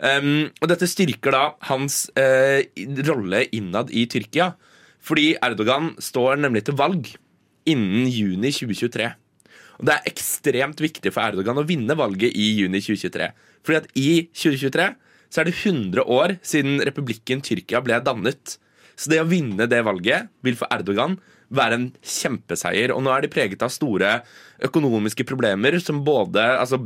Um, 0.00 0.48
og 0.62 0.70
dette 0.70 0.88
styrker 0.88 1.34
da 1.34 1.42
hans 1.68 2.06
uh, 2.16 2.60
rolle 3.08 3.44
innad 3.56 3.92
i 3.92 4.06
Tyrkia. 4.10 4.54
Fordi 5.00 5.34
Erdogan 5.44 5.94
står 6.00 6.40
nemlig 6.40 6.66
til 6.68 6.76
valg 6.80 7.08
innen 7.68 8.08
juni 8.08 8.52
2023. 8.52 9.10
Og 9.80 9.88
det 9.88 9.96
er 9.96 10.08
ekstremt 10.10 10.80
viktig 10.80 11.12
for 11.12 11.24
Erdogan 11.24 11.60
å 11.60 11.66
vinne 11.68 11.96
valget 11.96 12.36
i 12.36 12.50
juni 12.58 12.82
2023. 12.84 13.30
Fordi 13.64 13.80
at 13.80 13.88
i 13.96 14.10
2023 14.36 14.88
så 15.30 15.40
er 15.40 15.48
det 15.48 15.56
100 15.56 16.04
år 16.10 16.36
siden 16.44 16.82
republikken 16.84 17.42
Tyrkia 17.44 17.80
ble 17.84 18.00
dannet. 18.04 18.56
Så 18.98 19.12
det 19.12 19.20
å 19.22 19.28
vinne 19.28 19.68
det 19.70 19.84
valget 19.86 20.28
vil 20.44 20.58
for 20.58 20.68
Erdogan 20.74 21.16
være 21.54 21.78
en 21.78 21.86
kjempeseier. 22.04 22.92
Og 22.94 23.02
nå 23.04 23.12
er 23.14 23.24
de 23.24 23.32
preget 23.32 23.62
av 23.64 23.72
store 23.72 24.18
økonomiske 24.68 25.24
problemer 25.28 25.78
som 25.82 26.02
både 26.06 26.44
altså, 26.58 26.82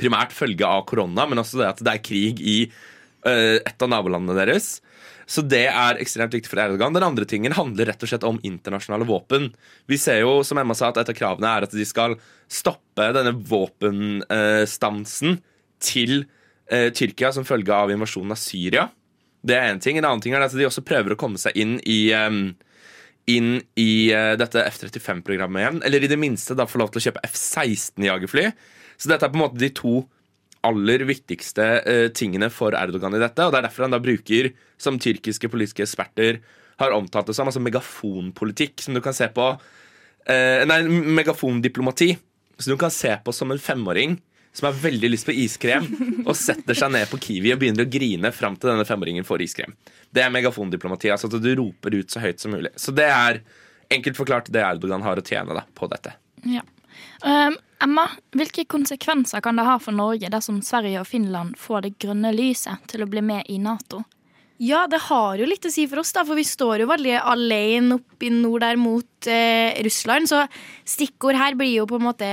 primært 0.00 0.34
følge 0.36 0.66
av 0.66 0.84
korona, 0.88 1.26
men 1.28 1.42
også 1.42 1.60
det 1.60 1.72
at 1.72 1.82
det 1.84 1.94
er 1.94 2.04
krig 2.04 2.42
i 2.42 2.58
uh, 2.68 3.58
et 3.58 3.84
av 3.84 3.90
nabolandene 3.90 4.36
deres. 4.38 4.78
Så 5.28 5.42
det 5.44 5.66
er 5.68 5.98
ekstremt 6.00 6.32
viktig 6.32 6.48
for 6.48 6.60
Erdogan. 6.62 6.94
Den 6.96 7.04
andre 7.04 7.26
tingen 7.28 7.52
handler 7.52 7.90
rett 7.90 8.02
og 8.02 8.08
slett 8.08 8.24
om 8.24 8.38
internasjonale 8.48 9.04
våpen. 9.08 9.50
Vi 9.90 9.98
ser 10.00 10.22
jo, 10.22 10.38
som 10.46 10.56
Emma 10.60 10.72
sa, 10.78 10.88
at 10.88 11.02
et 11.02 11.12
av 11.12 11.18
kravene 11.18 11.50
er 11.50 11.66
at 11.66 11.74
de 11.76 11.84
skal 11.84 12.16
stoppe 12.48 13.10
denne 13.12 13.34
våpenstansen 13.50 15.36
til 15.84 16.22
eh, 16.72 16.88
Tyrkia 16.96 17.34
som 17.36 17.44
følge 17.44 17.76
av 17.76 17.92
invasjonen 17.92 18.32
av 18.32 18.40
Syria. 18.40 18.86
Det 19.44 19.58
er 19.58 19.68
én 19.68 19.82
ting. 19.84 20.00
En 20.00 20.08
annen 20.08 20.24
ting 20.24 20.32
er 20.32 20.46
at 20.46 20.56
de 20.56 20.64
også 20.64 20.86
prøver 20.86 21.12
å 21.12 21.20
komme 21.20 21.36
seg 21.40 21.60
inn 21.60 21.76
i 21.84 22.08
um, 22.16 22.56
inn 23.28 23.58
i 23.78 24.10
uh, 24.14 24.34
dette 24.40 24.62
F-35-programmet 24.70 25.62
igjen. 25.62 25.80
Eller 25.86 26.04
i 26.04 26.10
det 26.10 26.18
minste 26.20 26.56
da 26.58 26.68
få 26.68 26.80
lov 26.82 26.92
til 26.92 27.02
å 27.02 27.06
kjøpe 27.08 27.24
F-16-jagerfly. 27.28 28.46
Så 28.98 29.10
dette 29.10 29.28
er 29.28 29.32
på 29.32 29.38
en 29.38 29.44
måte 29.46 29.60
de 29.60 29.72
to 29.76 30.00
aller 30.66 31.04
viktigste 31.08 31.66
uh, 31.84 32.06
tingene 32.16 32.50
for 32.52 32.76
Erdogan 32.78 33.16
i 33.16 33.22
dette. 33.22 33.44
Og 33.44 33.54
det 33.54 33.60
er 33.60 33.68
derfor 33.68 33.86
han 33.86 33.96
da 33.96 34.02
bruker, 34.02 34.52
som 34.80 35.00
tyrkiske 35.00 35.50
politiske 35.52 35.84
eksperter 35.86 36.40
har 36.78 36.94
omtalt 36.94 37.30
det 37.30 37.34
som, 37.34 37.48
altså 37.50 37.62
megafonpolitikk, 37.62 38.78
som 38.84 38.94
du 38.94 39.02
kan 39.02 39.16
se 39.16 39.26
på 39.34 39.50
uh, 39.54 40.60
Nei, 40.68 40.82
megafondiplomati. 41.18 42.14
Som 42.58 42.74
du 42.74 42.80
kan 42.80 42.90
se 42.90 43.12
på 43.22 43.32
som 43.34 43.52
en 43.54 43.62
femåring 43.62 44.18
som 44.58 44.66
har 44.68 44.80
veldig 44.80 45.10
lyst 45.12 45.28
på 45.28 45.34
iskrem, 45.38 45.86
og 46.26 46.34
setter 46.36 46.76
seg 46.76 46.90
ned 46.94 47.06
på 47.10 47.20
Kiwi 47.22 47.52
og 47.54 47.60
begynner 47.60 47.86
å 47.86 47.92
grine 47.92 48.32
fram 48.34 48.56
til 48.58 48.72
denne 48.72 48.86
femåringen 48.88 49.26
får 49.26 49.44
iskrem. 49.44 49.76
Det 50.10 50.24
er 50.24 50.34
megafondiplomati. 50.34 51.12
altså 51.14 51.30
at 51.30 51.38
Du 51.42 51.52
roper 51.60 51.94
ut 51.94 52.10
så 52.10 52.22
høyt 52.24 52.42
som 52.42 52.54
mulig. 52.56 52.72
Så 52.76 52.94
det 52.96 53.06
er 53.06 53.42
enkelt 53.94 54.18
forklart 54.18 54.50
det 54.52 54.64
Erdogan 54.64 55.06
har 55.06 55.20
å 55.20 55.24
tjene 55.24 55.54
da, 55.56 55.64
på 55.74 55.88
dette. 55.90 56.16
Ja. 56.48 56.64
Um, 57.22 57.56
Emma, 57.82 58.08
hvilke 58.34 58.64
konsekvenser 58.66 59.40
kan 59.40 59.58
det 59.58 59.66
ha 59.66 59.78
for 59.78 59.94
Norge 59.94 60.30
dersom 60.30 60.58
Sverige 60.66 61.02
og 61.02 61.06
Finland 61.06 61.54
får 61.58 61.86
det 61.86 61.96
grønne 62.02 62.32
lyset 62.34 62.82
til 62.90 63.04
å 63.04 63.10
bli 63.10 63.22
med 63.22 63.46
i 63.46 63.60
Nato? 63.62 64.02
Ja, 64.58 64.88
det 64.90 64.98
har 65.06 65.38
jo 65.38 65.46
litt 65.46 65.66
å 65.68 65.70
si 65.70 65.84
for 65.86 66.02
oss, 66.02 66.10
da, 66.16 66.24
for 66.26 66.38
vi 66.38 66.42
står 66.46 66.82
jo 66.82 66.88
veldig 66.90 67.14
alene 67.20 68.00
oppe 68.00 68.26
i 68.26 68.32
nord 68.34 68.64
der 68.64 68.78
mot 68.80 69.28
eh, 69.30 69.78
Russland. 69.86 70.26
Så 70.30 70.42
stikkord 70.82 71.38
her 71.38 71.54
blir 71.58 71.76
jo 71.76 71.86
på 71.86 72.00
en 72.00 72.08
måte 72.08 72.30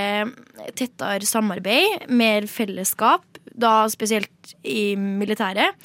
tettere 0.74 1.28
samarbeid, 1.28 2.08
mer 2.10 2.48
fellesskap, 2.50 3.22
da 3.54 3.84
spesielt 3.92 4.56
i 4.66 4.96
militæret. 4.98 5.78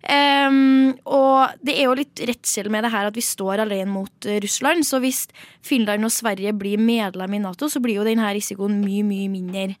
Um, 0.00 0.94
og 1.12 1.58
det 1.60 1.74
er 1.74 1.84
jo 1.84 1.96
litt 1.98 2.22
redsel 2.24 2.70
med 2.72 2.86
det 2.86 2.92
her 2.94 3.10
at 3.10 3.18
vi 3.18 3.24
står 3.26 3.66
alene 3.66 3.90
mot 3.90 4.30
Russland. 4.46 4.86
Så 4.86 5.02
hvis 5.02 5.26
Finland 5.66 6.06
og 6.06 6.14
Sverige 6.14 6.54
blir 6.56 6.80
medlem 6.80 7.34
i 7.34 7.42
Nato, 7.42 7.68
så 7.68 7.82
blir 7.82 7.98
jo 7.98 8.06
denne 8.06 8.30
risikoen 8.36 8.78
mye, 8.84 9.02
mye 9.04 9.28
mindre. 9.32 9.74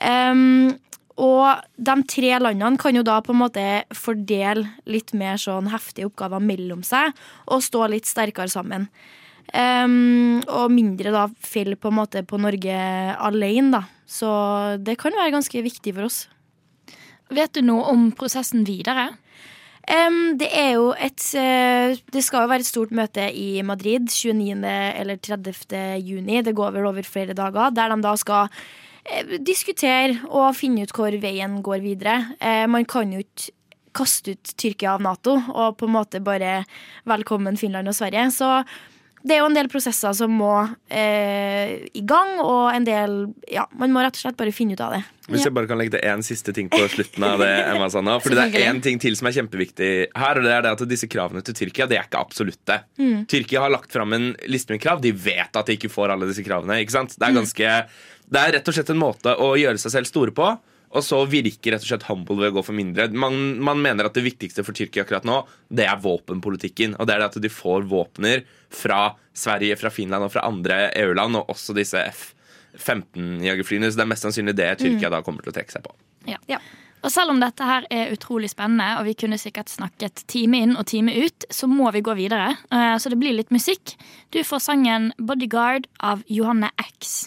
Um, 0.00 0.72
og 1.20 1.62
de 1.76 1.94
tre 2.10 2.32
landene 2.42 2.80
kan 2.80 2.96
jo 2.96 3.04
da 3.06 3.20
på 3.22 3.34
en 3.34 3.42
måte 3.44 3.64
fordele 3.94 4.66
litt 4.90 5.12
mer 5.14 5.38
sånn 5.38 5.70
heftige 5.70 6.08
oppgaver 6.08 6.42
mellom 6.42 6.82
seg 6.86 7.14
og 7.46 7.62
stå 7.62 7.86
litt 7.92 8.10
sterkere 8.10 8.50
sammen. 8.50 8.88
Um, 9.54 10.40
og 10.48 10.72
mindre 10.72 11.12
da 11.14 11.28
faller 11.44 11.78
på 11.78 11.92
en 11.92 11.98
måte 12.00 12.24
på 12.26 12.40
Norge 12.42 12.78
alene, 13.22 13.76
da. 13.76 13.82
Så 14.08 14.30
det 14.82 14.96
kan 15.00 15.14
være 15.14 15.34
ganske 15.36 15.62
viktig 15.62 15.94
for 15.94 16.08
oss. 16.08 16.24
Vet 17.34 17.54
du 17.54 17.62
noe 17.64 17.86
om 17.92 18.08
prosessen 18.16 18.64
videre? 18.66 19.12
Um, 19.84 20.34
det 20.40 20.48
er 20.56 20.70
jo 20.78 20.86
et 20.96 21.20
uh, 21.36 21.92
Det 22.08 22.22
skal 22.24 22.46
jo 22.46 22.48
være 22.48 22.64
et 22.64 22.68
stort 22.70 22.92
møte 22.96 23.26
i 23.36 23.60
Madrid 23.62 24.08
29. 24.08 24.64
eller 24.64 25.20
30. 25.20 26.00
juni. 26.00 26.40
Det 26.42 26.56
går 26.56 26.72
vel 26.74 26.88
over 26.88 27.06
flere 27.06 27.36
dager. 27.36 27.70
Der 27.76 27.92
de 27.92 28.00
da 28.02 28.16
skal 28.16 28.48
diskutere 29.44 30.16
og 30.30 30.54
finne 30.56 30.86
ut 30.86 30.94
hvor 30.96 31.14
veien 31.20 31.60
går 31.64 31.84
videre. 31.84 32.16
Uh, 32.40 32.64
man 32.70 32.86
kan 32.88 33.12
jo 33.12 33.20
ikke 33.24 33.52
kaste 33.94 34.34
ut 34.34 34.54
Tyrkia 34.58 34.96
av 34.96 35.04
Nato 35.04 35.36
og 35.38 35.76
på 35.78 35.86
en 35.86 35.94
måte 35.94 36.22
bare 36.24 36.64
velkommen 37.06 37.58
Finland 37.60 37.90
og 37.90 37.94
Sverige. 37.94 38.26
Så 38.34 38.48
det 39.24 39.38
er 39.38 39.40
jo 39.40 39.46
en 39.48 39.56
del 39.56 39.70
prosesser 39.72 40.12
som 40.12 40.32
må 40.36 40.52
eh, 40.92 41.78
i 41.96 42.02
gang, 42.04 42.34
og 42.44 42.74
en 42.74 42.84
del 42.84 43.14
Ja, 43.48 43.64
man 43.80 43.94
må 43.94 44.02
rett 44.04 44.18
og 44.18 44.20
slett 44.20 44.36
bare 44.36 44.52
finne 44.52 44.76
ut 44.76 44.82
av 44.84 44.92
det. 44.92 45.00
Hvis 45.32 45.46
jeg 45.46 45.54
bare 45.56 45.68
kan 45.70 45.80
legge 45.80 45.94
til 45.94 46.04
én 46.04 46.20
siste 46.26 46.52
ting 46.52 46.68
på 46.68 46.82
slutten 46.92 47.24
av 47.24 47.40
det 47.40 47.48
Emma 47.70 47.88
Sanna, 47.92 48.18
for 48.20 48.34
Fordi 48.34 48.52
det 48.52 48.60
er 48.60 48.74
én 48.74 48.82
ting 48.84 49.00
til 49.00 49.16
som 49.16 49.30
er 49.30 49.36
kjempeviktig 49.38 49.88
her, 50.12 50.40
og 50.40 50.44
det 50.44 50.52
er 50.52 50.66
det 50.66 50.74
at 50.76 50.84
disse 50.90 51.08
kravene 51.08 51.40
til 51.46 51.56
Tyrkia 51.56 51.88
det 51.88 51.96
er 51.96 52.04
ikke 52.04 52.20
absolutte. 52.20 52.82
Mm. 53.00 53.24
Tyrkia 53.32 53.64
har 53.64 53.72
lagt 53.72 53.96
fram 53.96 54.12
en 54.12 54.28
liste 54.44 54.76
med 54.76 54.84
krav. 54.84 55.00
De 55.00 55.14
vet 55.16 55.56
at 55.56 55.72
de 55.72 55.78
ikke 55.78 55.92
får 55.92 56.12
alle 56.12 56.28
disse 56.28 56.44
kravene. 56.44 56.76
ikke 56.84 56.98
sant? 56.98 57.16
Det 57.16 57.24
er, 57.24 57.38
ganske, 57.38 57.74
det 58.28 58.44
er 58.44 58.56
rett 58.58 58.68
og 58.68 58.76
slett 58.76 58.92
en 58.92 59.00
måte 59.00 59.36
å 59.40 59.54
gjøre 59.56 59.80
seg 59.80 59.96
selv 59.96 60.12
store 60.12 60.36
på. 60.36 60.52
Og 60.94 61.02
så 61.02 61.18
virker 61.26 61.74
rett 61.74 61.82
og 61.82 61.90
slett 61.90 62.06
humble 62.06 62.38
ved 62.38 62.52
å 62.52 62.58
gå 62.58 62.64
for 62.68 62.76
mindre. 62.76 63.08
Man, 63.10 63.58
man, 63.64 63.82
mener 63.82 64.06
at 64.06 64.14
det 64.14 64.24
viktigste 64.26 64.64
for 64.66 64.76
Tyrkia 64.76 65.02
akkurat 65.02 65.26
nå, 65.26 65.40
det 65.74 65.88
er 65.90 66.00
våpenpolitikken. 66.02 66.94
Og 66.98 67.08
det 67.08 67.16
er 67.16 67.24
det 67.24 67.30
at 67.32 67.40
de 67.42 67.50
får 67.50 67.88
våpner 67.90 68.44
fra 68.74 69.08
Sverige, 69.34 69.78
fra 69.80 69.90
Finland 69.94 70.28
og 70.28 70.32
fra 70.36 70.46
andre 70.46 70.86
EU-land, 71.02 71.40
og 71.40 71.50
også 71.54 71.74
disse 71.76 71.98
F-15-jagerflyene. 72.12 73.90
Så 73.90 73.98
det 73.98 74.06
er 74.06 74.12
mest 74.14 74.28
sannsynlig 74.28 74.56
det 74.60 74.70
Tyrkia 74.84 75.10
mm. 75.10 75.14
da 75.16 75.22
kommer 75.26 75.44
til 75.44 75.54
å 75.54 75.58
trekke 75.58 75.74
seg 75.74 75.86
på. 75.86 75.96
Ja. 76.30 76.38
ja. 76.50 76.62
Og 77.04 77.12
selv 77.12 77.34
om 77.34 77.42
dette 77.42 77.66
her 77.68 77.84
er 77.92 78.14
utrolig 78.14 78.48
spennende, 78.54 78.94
og 78.96 79.04
vi 79.10 79.18
kunne 79.18 79.36
sikkert 79.40 79.68
snakket 79.68 80.24
time 80.30 80.62
inn 80.64 80.72
og 80.78 80.86
time 80.88 81.12
ut, 81.12 81.44
så 81.52 81.68
må 81.68 81.90
vi 81.92 82.00
gå 82.04 82.14
videre. 82.16 82.54
Eh, 82.72 82.94
så 82.96 83.12
det 83.12 83.20
blir 83.20 83.36
litt 83.36 83.52
musikk. 83.52 83.98
Du 84.32 84.40
får 84.40 84.64
sangen 84.70 85.12
'Bodyguard' 85.18 85.90
av 86.00 86.24
Johanne 86.32 86.70
X. 86.80 87.26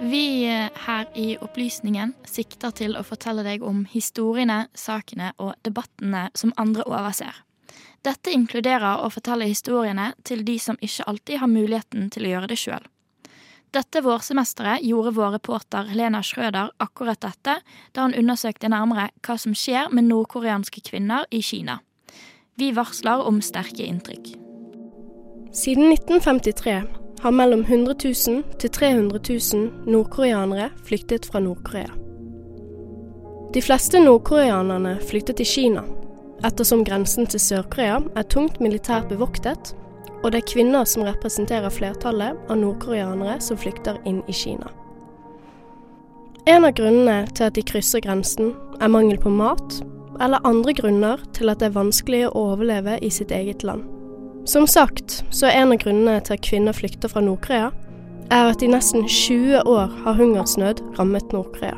Vi 0.00 0.46
her 0.86 1.06
i 1.14 1.34
Opplysningen 1.44 2.14
sikter 2.24 2.72
til 2.72 2.94
å 2.96 3.02
fortelle 3.04 3.42
deg 3.44 3.60
om 3.60 3.82
historiene, 3.84 4.62
sakene 4.72 5.34
og 5.36 5.52
debattene 5.66 6.30
som 6.32 6.54
andre 6.56 6.86
overser. 6.88 7.42
Dette 8.00 8.32
inkluderer 8.32 9.04
å 9.04 9.10
fortelle 9.12 9.44
historiene 9.50 10.14
til 10.24 10.40
de 10.46 10.54
som 10.58 10.78
ikke 10.80 11.04
alltid 11.04 11.42
har 11.42 11.52
muligheten 11.52 12.08
til 12.14 12.24
å 12.24 12.30
gjøre 12.32 12.48
det 12.48 12.56
sjøl. 12.62 12.86
Dette 13.76 14.00
vårsemesteret 14.02 14.86
gjorde 14.88 15.12
vår 15.18 15.36
reporter 15.36 15.92
Helena 15.92 16.22
Schrøder 16.24 16.72
akkurat 16.80 17.20
dette 17.20 17.58
da 17.92 18.06
han 18.06 18.16
undersøkte 18.16 18.72
nærmere 18.72 19.10
hva 19.20 19.36
som 19.38 19.52
skjer 19.52 19.92
med 19.92 20.08
nordkoreanske 20.08 20.80
kvinner 20.88 21.28
i 21.30 21.42
Kina. 21.44 21.76
Vi 22.56 22.72
varsler 22.72 23.20
om 23.28 23.44
sterke 23.44 23.84
inntrykk. 23.84 24.32
Siden 25.52 25.92
1953 25.92 27.09
har 27.20 27.30
mellom 27.30 27.60
100 27.60 27.94
000 28.04 28.42
til 28.58 28.70
300 28.70 29.20
000 29.54 29.70
nordkoreanere 29.86 30.70
flyktet 30.84 31.26
fra 31.26 31.40
Nord-Korea. 31.40 31.90
De 33.54 33.62
fleste 33.62 34.00
nordkoreanerne 34.00 34.98
flyktet 35.08 35.36
til 35.36 35.46
Kina, 35.46 35.82
ettersom 36.46 36.84
grensen 36.84 37.26
til 37.26 37.40
Sør-Korea 37.40 37.98
er 38.16 38.28
tungt 38.32 38.60
militært 38.60 39.08
bevoktet, 39.10 39.74
og 40.22 40.32
det 40.32 40.42
er 40.42 40.50
kvinner 40.52 40.84
som 40.88 41.04
representerer 41.04 41.72
flertallet 41.72 42.36
av 42.48 42.60
nordkoreanere 42.60 43.40
som 43.44 43.58
flykter 43.60 44.00
inn 44.08 44.22
i 44.28 44.36
Kina. 44.36 44.70
En 46.48 46.64
av 46.64 46.72
grunnene 46.76 47.26
til 47.36 47.50
at 47.50 47.56
de 47.56 47.64
krysser 47.66 48.00
grensen, 48.04 48.54
er 48.80 48.88
mangel 48.88 49.18
på 49.20 49.28
mat, 49.28 49.80
eller 50.20 50.44
andre 50.44 50.72
grunner 50.76 51.20
til 51.36 51.52
at 51.52 51.60
det 51.60 51.68
er 51.68 51.76
vanskelig 51.76 52.26
å 52.28 52.36
overleve 52.48 52.96
i 53.04 53.10
sitt 53.12 53.32
eget 53.32 53.64
land. 53.64 53.99
Som 54.50 54.66
sagt, 54.66 55.24
så 55.30 55.46
er 55.46 55.60
en 55.60 55.70
av 55.70 55.78
grunnene 55.78 56.16
til 56.26 56.34
at 56.34 56.42
kvinner 56.42 56.74
flykter 56.74 57.10
fra 57.12 57.20
Nord-Korea, 57.22 57.68
er 58.34 58.48
at 58.50 58.64
i 58.66 58.70
nesten 58.72 59.04
20 59.06 59.62
år 59.62 59.92
har 60.02 60.18
hungersnød 60.18 60.82
rammet 60.98 61.30
Nord-Korea. 61.30 61.76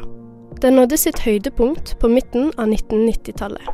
Den 0.62 0.78
nådde 0.80 0.96
sitt 0.96 1.20
høydepunkt 1.20 1.98
på 2.00 2.08
midten 2.08 2.48
av 2.56 2.72
1990-tallet. 2.72 3.68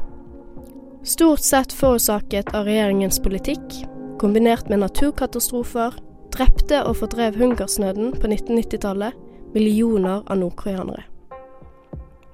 Stort 1.07 1.47
sett 1.47 1.77
forårsaket 1.79 2.51
av 2.59 2.67
regjeringens 2.67 3.23
politikk, 3.23 3.79
kombinert 4.19 4.67
med 4.67 4.83
naturkatastrofer, 4.83 5.95
drepte 6.35 6.83
og 6.83 6.99
fordrev 6.99 7.39
hungersnøden 7.39 8.17
på 8.19 8.27
1990-tallet 8.27 9.15
millioner 9.55 10.25
av 10.27 10.43
nordkoreanere. 10.43 11.07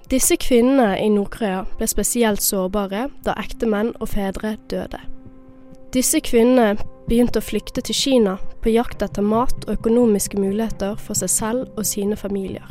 Disse 0.09 0.41
kvinnene 0.41 0.95
i 0.97 1.13
Nord-Korea 1.13 1.67
ble 1.77 1.93
spesielt 1.93 2.41
sårbare 2.41 3.11
da 3.29 3.37
ektemenn 3.45 3.93
og 4.01 4.15
fedre 4.17 4.57
døde. 4.73 5.11
Disse 5.95 6.19
kvinnene 6.27 6.75
begynte 7.07 7.39
å 7.39 7.45
flykte 7.45 7.83
til 7.87 7.95
Kina 7.95 8.33
på 8.65 8.73
jakt 8.73 9.03
etter 9.05 9.23
mat 9.23 9.55
og 9.69 9.77
økonomiske 9.77 10.41
muligheter 10.43 10.97
for 10.99 11.15
seg 11.15 11.31
selv 11.31 11.79
og 11.79 11.87
sine 11.87 12.17
familier. 12.19 12.67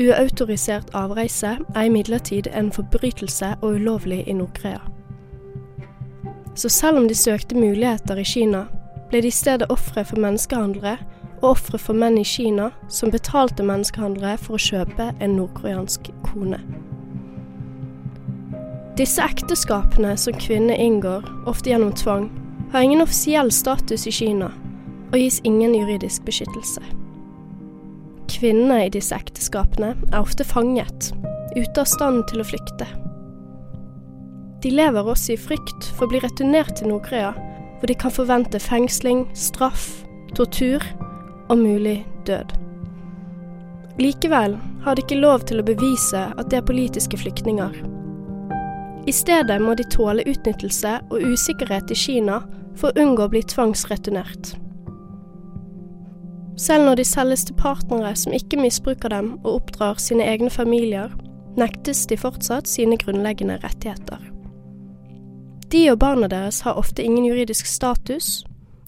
Uautorisert 0.00 0.88
avreise 0.96 1.58
er 1.60 1.88
imidlertid 1.90 2.48
en 2.56 2.70
forbrytelse 2.72 3.50
og 3.60 3.76
ulovlig 3.76 4.22
i 4.24 4.36
Nord-Korea. 4.38 4.80
Så 6.56 6.70
selv 6.72 7.02
om 7.02 7.08
de 7.08 7.14
søkte 7.14 7.60
muligheter 7.60 8.16
i 8.16 8.24
Kina, 8.24 8.64
ble 9.10 9.20
de 9.20 9.28
i 9.28 9.36
stedet 9.42 9.68
ofre 9.68 10.06
for 10.08 10.20
menneskehandlere 10.24 10.96
og 11.42 11.50
ofre 11.50 11.80
for 11.80 11.98
menn 11.98 12.16
i 12.16 12.24
Kina 12.24 12.70
som 12.88 13.12
betalte 13.12 13.66
menneskehandlere 13.68 14.40
for 14.40 14.56
å 14.56 14.64
kjøpe 14.70 15.10
en 15.20 15.36
nordkoreansk 15.36 16.08
kone. 16.24 16.62
Disse 18.96 19.22
ekteskapene 19.24 20.16
som 20.16 20.36
kvinner 20.36 20.74
inngår, 20.74 21.24
ofte 21.46 21.70
gjennom 21.70 21.92
tvang, 21.96 22.26
har 22.72 22.80
ingen 22.84 23.00
offisiell 23.00 23.52
status 23.52 24.06
i 24.06 24.12
Kina 24.12 24.50
og 25.12 25.16
gis 25.16 25.40
ingen 25.48 25.74
juridisk 25.76 26.24
beskyttelse. 26.24 26.80
Kvinnene 28.32 28.86
i 28.86 28.90
disse 28.92 29.16
ekteskapene 29.16 29.94
er 30.10 30.18
ofte 30.20 30.44
fanget, 30.44 31.10
ute 31.56 31.80
av 31.80 31.88
stand 31.88 32.26
til 32.28 32.40
å 32.40 32.46
flykte. 32.48 32.88
De 34.64 34.72
lever 34.72 35.08
også 35.08 35.34
i 35.34 35.40
frykt 35.40 35.88
for 35.96 36.06
å 36.06 36.12
bli 36.12 36.20
returnert 36.24 36.76
til 36.76 36.92
Nord-Korea, 36.92 37.32
hvor 37.80 37.88
de 37.88 37.96
kan 37.98 38.14
forvente 38.14 38.60
fengsling, 38.60 39.24
straff, 39.36 39.88
tortur 40.36 40.84
og 41.48 41.56
mulig 41.60 42.02
død. 42.28 42.52
Likevel 44.00 44.56
har 44.84 44.96
de 44.96 45.04
ikke 45.04 45.20
lov 45.20 45.48
til 45.48 45.60
å 45.60 45.66
bevise 45.66 46.28
at 46.28 46.52
de 46.52 46.60
er 46.60 46.68
politiske 46.68 47.20
flyktninger. 47.20 47.74
I 49.06 49.12
stedet 49.12 49.58
må 49.62 49.74
de 49.74 49.84
tåle 49.90 50.22
utnyttelse 50.30 50.98
og 51.10 51.24
usikkerhet 51.32 51.90
i 51.90 51.98
Kina 51.98 52.42
for 52.78 52.92
å 52.92 53.02
unngå 53.02 53.26
å 53.26 53.32
bli 53.32 53.42
tvangsreturnert. 53.50 54.52
Selv 56.62 56.86
når 56.86 57.00
de 57.00 57.06
selges 57.08 57.42
til 57.48 57.56
partnere 57.58 58.12
som 58.18 58.34
ikke 58.36 58.60
misbruker 58.60 59.10
dem 59.10 59.32
og 59.40 59.56
oppdrar 59.56 59.98
sine 59.98 60.26
egne 60.30 60.52
familier, 60.52 61.10
nektes 61.58 62.04
de 62.06 62.16
fortsatt 62.20 62.70
sine 62.70 62.96
grunnleggende 63.00 63.58
rettigheter. 63.64 64.20
De 65.72 65.82
og 65.90 65.98
barna 65.98 66.28
deres 66.28 66.60
har 66.62 66.78
ofte 66.78 67.02
ingen 67.02 67.26
juridisk 67.26 67.66
status, 67.66 68.44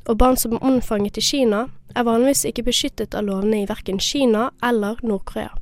og 0.07 0.19
barn 0.21 0.37
som 0.37 0.55
er 0.55 0.65
omfanget 0.69 1.19
i 1.19 1.25
Kina, 1.25 1.65
er 1.97 2.07
vanligvis 2.07 2.45
ikke 2.47 2.67
beskyttet 2.69 3.15
av 3.17 3.27
lovene 3.27 3.63
i 3.63 3.69
verken 3.69 3.99
Kina 3.99 4.51
eller 4.63 5.01
Nord-Korea. 5.03 5.55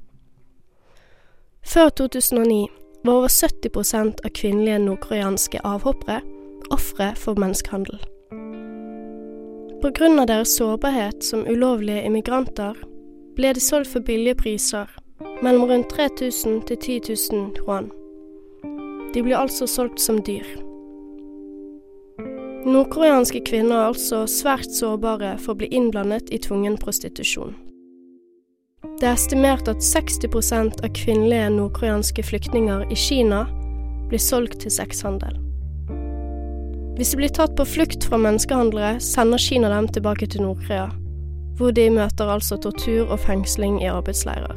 Før 1.63 1.93
2009 2.03 2.67
var 3.05 3.15
over 3.19 3.29
70% 3.29 4.25
av 4.25 4.31
kvinnelige 4.35 4.79
nordkoreanske 4.79 5.61
avhoppere 5.65 6.21
ofre 6.71 7.13
for 7.17 7.39
menneskehandel. 7.41 7.99
Pga. 9.83 10.25
deres 10.27 10.57
sårbarhet 10.57 11.25
som 11.25 11.47
ulovlige 11.47 12.05
immigranter 12.07 12.77
ble 13.37 13.53
de 13.53 13.61
solgt 13.61 13.91
for 13.91 14.01
billige 14.01 14.35
priser, 14.35 14.87
mellom 15.43 15.71
rundt 15.71 15.91
3000 15.91 16.63
til 16.67 16.77
10 16.77 17.01
000 17.33 17.51
yuan. 17.59 17.91
De 19.15 19.23
ble 19.23 19.37
altså 19.37 19.67
solgt 19.67 20.01
som 20.01 20.23
dyr. 20.23 20.47
Nordkoreanske 22.63 23.43
kvinner 23.45 23.77
er 23.77 23.91
altså 23.91 24.23
svært 24.31 24.71
sårbare 24.71 25.35
for 25.43 25.53
å 25.53 25.59
bli 25.59 25.73
innblandet 25.75 26.31
i 26.31 26.39
tvungen 26.39 26.79
prostitusjon. 26.79 27.57
Det 29.03 29.09
er 29.11 29.17
estimert 29.19 29.67
at 29.67 29.81
60% 29.83 30.77
av 30.87 30.93
kvinnelige 30.95 31.49
nordkoreanske 31.51 32.23
flyktninger 32.23 32.85
i 32.87 32.95
Kina 32.95 33.41
blir 34.07 34.21
solgt 34.23 34.61
til 34.63 34.71
sexhandel. 34.71 35.41
Hvis 36.95 37.11
de 37.11 37.19
blir 37.19 37.33
tatt 37.35 37.57
på 37.59 37.67
flukt 37.67 38.07
fra 38.07 38.21
menneskehandlere, 38.23 39.01
sender 39.03 39.43
Kina 39.43 39.73
dem 39.73 39.89
tilbake 39.91 40.31
til 40.31 40.47
Nord-Korea, 40.47 40.87
hvor 41.59 41.75
de 41.75 41.89
møter 41.91 42.31
altså 42.31 42.61
tortur 42.63 43.11
og 43.11 43.19
fengsling 43.27 43.81
i 43.83 43.91
arbeidsleirer. 43.91 44.55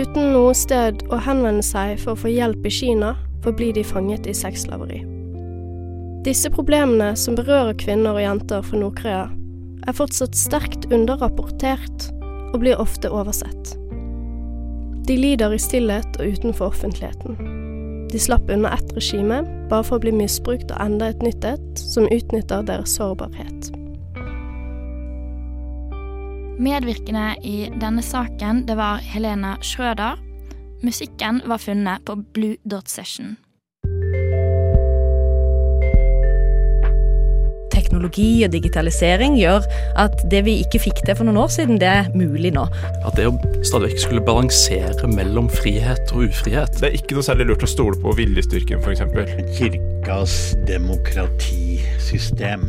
Uten 0.00 0.32
noe 0.32 0.56
sted 0.56 1.04
å 1.12 1.20
henvende 1.28 1.66
seg 1.66 2.00
for 2.00 2.14
å 2.14 2.22
få 2.24 2.32
hjelp 2.32 2.64
i 2.64 2.72
Kina, 2.72 3.12
forblir 3.44 3.76
de 3.76 3.84
fanget 3.84 4.24
i 4.24 4.32
sexslaveri. 4.32 5.04
Disse 6.24 6.48
problemene 6.48 7.12
som 7.20 7.36
berører 7.36 7.76
kvinner 7.84 8.16
og 8.16 8.24
jenter 8.24 8.64
fra 8.64 8.80
Nord-Korea, 8.80 9.28
er 9.84 10.00
fortsatt 10.00 10.32
sterkt 10.32 10.88
underrapportert 10.88 12.14
og 12.54 12.62
blir 12.62 12.80
ofte 12.80 13.10
oversett. 13.10 13.74
De 15.04 15.18
lider 15.18 15.52
i 15.52 15.60
stillhet 15.60 16.16
og 16.16 16.32
utenfor 16.32 16.72
offentligheten. 16.72 17.36
De 18.08 18.18
slapp 18.18 18.50
unna 18.50 18.70
ett 18.72 18.92
regime 18.96 19.42
bare 19.68 19.84
for 19.84 19.98
å 19.98 20.04
bli 20.04 20.12
misbrukt 20.14 20.70
av 20.72 20.86
enda 20.86 21.10
et 21.10 21.24
nytt 21.24 21.44
et 21.44 21.80
som 21.82 22.06
utnytter 22.06 22.64
deres 22.64 22.94
sårbarhet. 22.96 23.72
Medvirkende 26.62 27.34
i 27.42 27.66
denne 27.82 28.02
saken 28.06 28.62
det 28.68 28.78
var 28.78 29.02
Helena 29.02 29.56
Schrøder. 29.60 30.20
Musikken 30.86 31.42
var 31.50 31.58
funnet 31.58 32.04
på 32.06 32.16
Blue 32.36 32.56
Dot 32.62 32.88
Session. 32.88 33.34
Teknologi 37.94 38.42
og 38.44 38.50
digitalisering 38.50 39.36
gjør 39.38 39.62
at 40.02 40.18
det 40.30 40.44
vi 40.46 40.58
ikke 40.64 40.80
fikk 40.82 41.04
til 41.06 41.14
for 41.14 41.24
noen 41.28 41.38
år 41.44 41.50
siden, 41.54 41.78
det 41.78 41.86
er 41.86 42.10
mulig 42.14 42.50
nå. 42.54 42.66
At 43.06 43.14
det 43.18 43.28
å 43.30 43.34
stadig 43.62 43.92
vekk 43.92 44.00
skulle 44.02 44.24
balansere 44.26 45.06
mellom 45.14 45.48
frihet 45.52 46.10
og 46.14 46.26
ufrihet 46.28 46.80
Det 46.80 46.88
er 46.88 46.94
ikke 46.98 47.14
noe 47.16 47.24
særlig 47.26 47.46
lurt 47.52 47.62
å 47.62 47.70
stole 47.70 47.96
på 48.02 48.14
viljestyrken, 48.18 48.82
f.eks. 48.82 49.02
Kirkas 49.54 50.34
demokratisystem. 50.66 52.62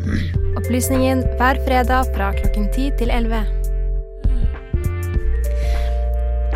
Opplysningen 0.62 1.26
hver 1.40 1.58
fredag 1.66 2.02
fra 2.14 2.28
klokken 2.38 2.70
10 2.70 3.00
til 3.02 3.10
11. 3.10 3.46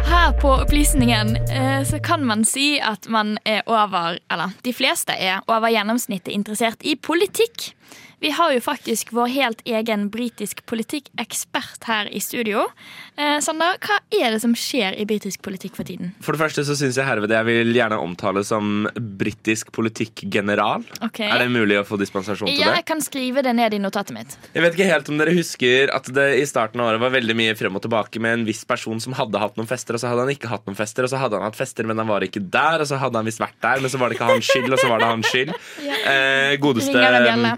Her 0.10 0.32
på 0.42 0.50
Opplysningen 0.62 1.36
eh, 1.50 1.82
så 1.86 2.00
kan 2.02 2.24
man 2.26 2.46
si 2.46 2.80
at 2.82 3.10
man 3.10 3.38
er 3.46 3.62
over 3.70 4.18
Eller 4.32 4.56
de 4.66 4.74
fleste 4.74 5.14
er 5.14 5.44
over 5.48 5.70
gjennomsnittet 5.70 6.34
interessert 6.34 6.82
i 6.82 6.96
politikk. 6.96 7.74
Vi 8.20 8.32
har 8.36 8.52
jo 8.52 8.60
faktisk 8.60 9.14
vår 9.16 9.30
helt 9.32 9.62
egen 9.70 10.10
britisk 10.12 10.66
politikkekspert 10.68 11.86
her 11.88 12.10
i 12.12 12.20
studio. 12.20 12.66
Eh, 13.16 13.38
Sander, 13.44 13.78
hva 13.80 14.00
er 14.12 14.34
det 14.36 14.42
som 14.44 14.52
skjer 14.58 14.98
i 15.00 15.06
britisk 15.08 15.42
politikk 15.46 15.78
for 15.78 15.88
tiden? 15.88 16.12
For 16.24 16.36
det 16.36 16.42
første 16.42 16.66
så 16.68 16.76
syns 16.76 16.98
jeg 17.00 17.08
herved 17.08 17.32
jeg 17.32 17.48
vil 17.48 17.72
gjerne 17.76 18.00
omtale 18.04 18.44
som 18.48 18.90
britisk 19.20 19.72
politikkgeneral. 19.76 20.84
Okay. 21.08 21.30
Er 21.30 21.46
det 21.46 21.50
mulig 21.54 21.78
å 21.80 21.86
få 21.88 22.00
dispensasjon 22.02 22.50
til 22.50 22.60
Ja, 22.60 22.74
det? 22.74 22.82
jeg 22.82 22.88
kan 22.92 23.04
skrive 23.06 23.44
det 23.46 23.54
ned 23.56 23.78
i 23.78 23.80
notatet 23.80 24.16
mitt. 24.16 24.36
Jeg 24.54 24.66
vet 24.66 24.76
ikke 24.76 24.90
helt 24.92 25.10
om 25.14 25.22
dere 25.22 25.36
husker 25.38 25.94
at 25.96 26.12
det 26.16 26.28
i 26.42 26.46
starten 26.50 26.84
av 26.84 26.92
året 26.92 27.04
var 27.04 27.16
veldig 27.16 27.38
mye 27.40 27.56
frem 27.60 27.76
og 27.80 27.86
tilbake 27.86 28.20
med 28.24 28.40
en 28.42 28.46
viss 28.50 28.66
person 28.68 29.00
som 29.00 29.16
hadde 29.16 29.40
hatt 29.40 29.56
noen 29.60 29.70
fester, 29.70 29.96
og 29.96 30.04
så 30.04 30.12
hadde 30.12 30.28
han 30.28 30.34
ikke 30.36 30.52
hatt 30.52 30.68
noen 30.68 30.78
fester, 30.80 31.08
og 31.08 31.14
så 31.14 31.22
hadde 31.22 31.40
han 31.40 31.48
hatt 31.48 31.60
fester, 31.60 31.88
men 31.88 31.98
han 32.02 32.10
var 32.10 32.26
ikke 32.28 32.44
der, 32.44 32.84
og 32.84 32.88
så 32.92 33.00
hadde 33.00 33.22
han 33.22 33.28
visst 33.32 33.40
vært 33.40 33.58
der, 33.64 33.80
men 33.80 33.90
så 33.94 34.02
var 34.02 34.10
det 34.12 34.20
ikke 34.20 34.30
hans 34.34 34.52
skyld, 34.52 34.72
og 34.76 34.80
så 34.84 34.92
var 34.92 35.00
det 35.04 35.12
hans 35.14 35.32
skyld. 35.32 35.56
Eh, 36.10 36.56
godeste 36.62 36.94
bjelle. 36.96 37.52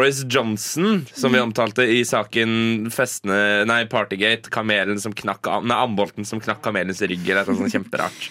Boris 0.00 0.22
Johnson, 0.28 1.06
som 1.12 1.32
vi 1.32 1.40
omtalte 1.40 1.84
i 1.84 1.98
saken 2.08 2.86
festene, 2.88 3.66
nei, 3.68 3.82
Partygate, 3.90 4.48
kamelen 4.48 4.96
som 5.00 5.12
knakk 5.12 5.44
Nei, 5.60 5.76
ambolten 5.76 6.24
som 6.24 6.40
knakk 6.40 6.62
kamelens 6.64 7.02
rygg, 7.04 7.26
eller 7.28 7.44
noe 7.44 7.58
sånt 7.58 7.74
kjemperart. 7.74 8.30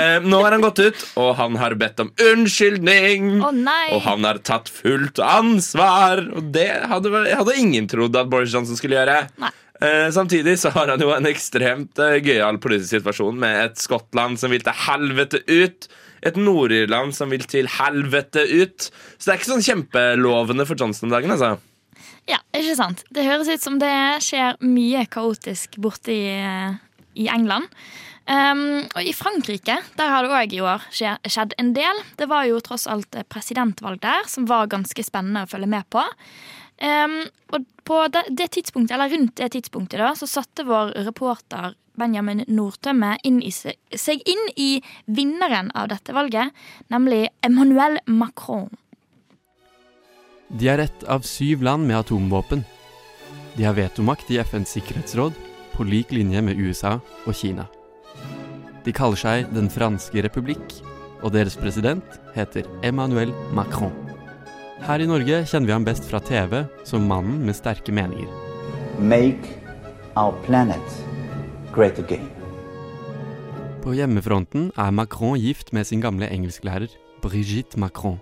Eh, 0.00 0.20
nå 0.22 0.38
har 0.42 0.54
han 0.54 0.62
gått 0.62 0.80
ut, 0.82 1.02
og 1.18 1.32
han 1.38 1.56
har 1.58 1.74
bedt 1.78 2.00
om 2.02 2.10
unnskyldning. 2.22 3.40
Oh! 3.42 3.54
Og 3.94 4.02
han 4.04 4.26
har 4.26 4.38
tatt 4.46 4.68
fullt 4.70 5.18
ansvar. 5.22 6.22
Og 6.36 6.50
det 6.54 6.68
hadde, 6.90 7.10
hadde 7.26 7.56
ingen 7.58 7.88
trodd 7.90 8.18
at 8.18 8.30
Boris 8.30 8.54
Johnson 8.54 8.78
skulle 8.78 8.98
gjøre. 8.98 9.50
Eh, 9.80 10.10
samtidig 10.14 10.58
så 10.62 10.70
har 10.74 10.92
han 10.92 11.02
jo 11.02 11.10
en 11.14 11.26
ekstremt 11.30 12.02
eh, 12.02 12.18
gøyal 12.22 12.60
politisk 12.62 12.98
situasjon 12.98 13.38
med 13.40 13.64
et 13.64 13.82
Skottland 13.82 14.38
som 14.42 14.54
vil 14.54 14.62
til 14.66 14.78
helvete 14.86 15.42
ut. 15.48 15.90
Et 16.26 16.36
Nord-Irland 16.36 17.14
som 17.16 17.32
vil 17.32 17.46
til 17.48 17.68
helvete 17.78 18.44
ut. 18.50 18.90
Så 19.16 19.24
det 19.24 19.32
er 19.32 19.40
ikke 19.40 19.52
sånn 19.54 19.66
kjempelovende 19.66 20.66
for 20.68 20.78
Johnson 20.78 21.08
om 21.08 21.16
dagen. 21.16 21.32
altså 21.32 21.56
Ja, 22.28 22.42
ikke 22.56 22.76
sant? 22.78 23.04
Det 23.10 23.26
høres 23.26 23.48
ut 23.48 23.64
som 23.64 23.80
det 23.80 23.96
skjer 24.26 24.60
mye 24.64 25.06
kaotisk 25.10 25.80
borte 25.80 26.14
i, 26.14 26.30
i 27.16 27.28
England. 27.32 27.68
Um, 28.30 28.84
og 28.94 29.02
I 29.02 29.14
Frankrike 29.16 29.80
der 29.98 30.10
har 30.12 30.22
det 30.22 30.30
òg 30.36 30.52
i 30.54 30.60
år 30.62 30.84
skjedd 30.94 31.56
en 31.58 31.72
del. 31.74 32.02
Det 32.20 32.28
var 32.30 32.46
jo 32.46 32.60
tross 32.62 32.86
alt 32.90 33.16
presidentvalg 33.32 33.98
der, 34.04 34.28
som 34.30 34.46
var 34.46 34.70
ganske 34.70 35.02
spennende 35.02 35.46
å 35.46 35.50
følge 35.50 35.70
med 35.72 35.88
på. 35.90 36.04
Um, 36.80 37.24
og 37.52 37.66
på 37.84 37.96
det, 38.14 38.22
det, 38.38 38.52
tidspunktet, 38.54 38.94
eller 38.94 39.10
Rundt 39.12 39.34
det 39.40 39.50
tidspunktet 39.56 40.00
da, 40.00 40.14
så 40.16 40.28
satte 40.30 40.64
vår 40.68 40.94
reporter 41.08 41.74
Benjamin 42.00 42.44
Nordtømme 42.48 43.16
inn 43.28 43.42
i, 43.44 43.52
seg 43.52 44.22
inn 44.28 44.46
i 44.56 44.70
vinneren 45.06 45.70
av 45.76 45.90
dette 45.92 46.14
valget, 46.16 46.54
nemlig 46.92 47.26
Emmanuel 47.46 48.00
Macron. 48.08 48.70
De 50.50 50.66
er 50.72 50.82
ett 50.82 51.04
av 51.06 51.22
syv 51.28 51.62
land 51.62 51.86
med 51.86 52.00
atomvåpen. 52.00 52.64
De 53.54 53.66
har 53.66 53.76
vetomakt 53.76 54.30
i 54.30 54.40
FNs 54.42 54.74
sikkerhetsråd, 54.74 55.36
på 55.70 55.86
lik 55.86 56.10
linje 56.12 56.42
med 56.42 56.58
USA 56.58 56.96
og 56.98 57.34
Kina. 57.36 57.68
De 58.84 58.92
kaller 58.96 59.20
seg 59.20 59.52
Den 59.54 59.70
franske 59.70 60.24
republikk, 60.24 60.74
og 61.22 61.34
deres 61.36 61.56
president 61.60 62.16
heter 62.34 62.66
Emmanuel 62.82 63.32
Macron. 63.54 63.94
Her 64.80 65.04
i 65.04 65.08
Norge 65.08 65.42
kjenner 65.44 65.68
vi 65.68 65.76
ham 65.76 65.86
best 65.86 66.08
fra 66.08 66.22
TV 66.24 66.64
som 66.88 67.04
mannen 67.08 67.44
med 67.44 67.56
sterke 67.58 67.92
meninger. 67.92 68.28
Make 68.98 69.60
our 70.16 70.32
planet 70.46 71.09
great 71.72 71.98
again. 71.98 72.28
På 73.82 73.94
hjemmefronten 73.96 74.70
er 74.76 74.90
Macron 74.90 75.38
gift 75.40 75.72
med 75.72 75.86
sin 75.86 76.00
gamle 76.00 76.28
engelsklærer 76.28 76.92
Brigitte 77.22 77.80
Macron. 77.80 78.20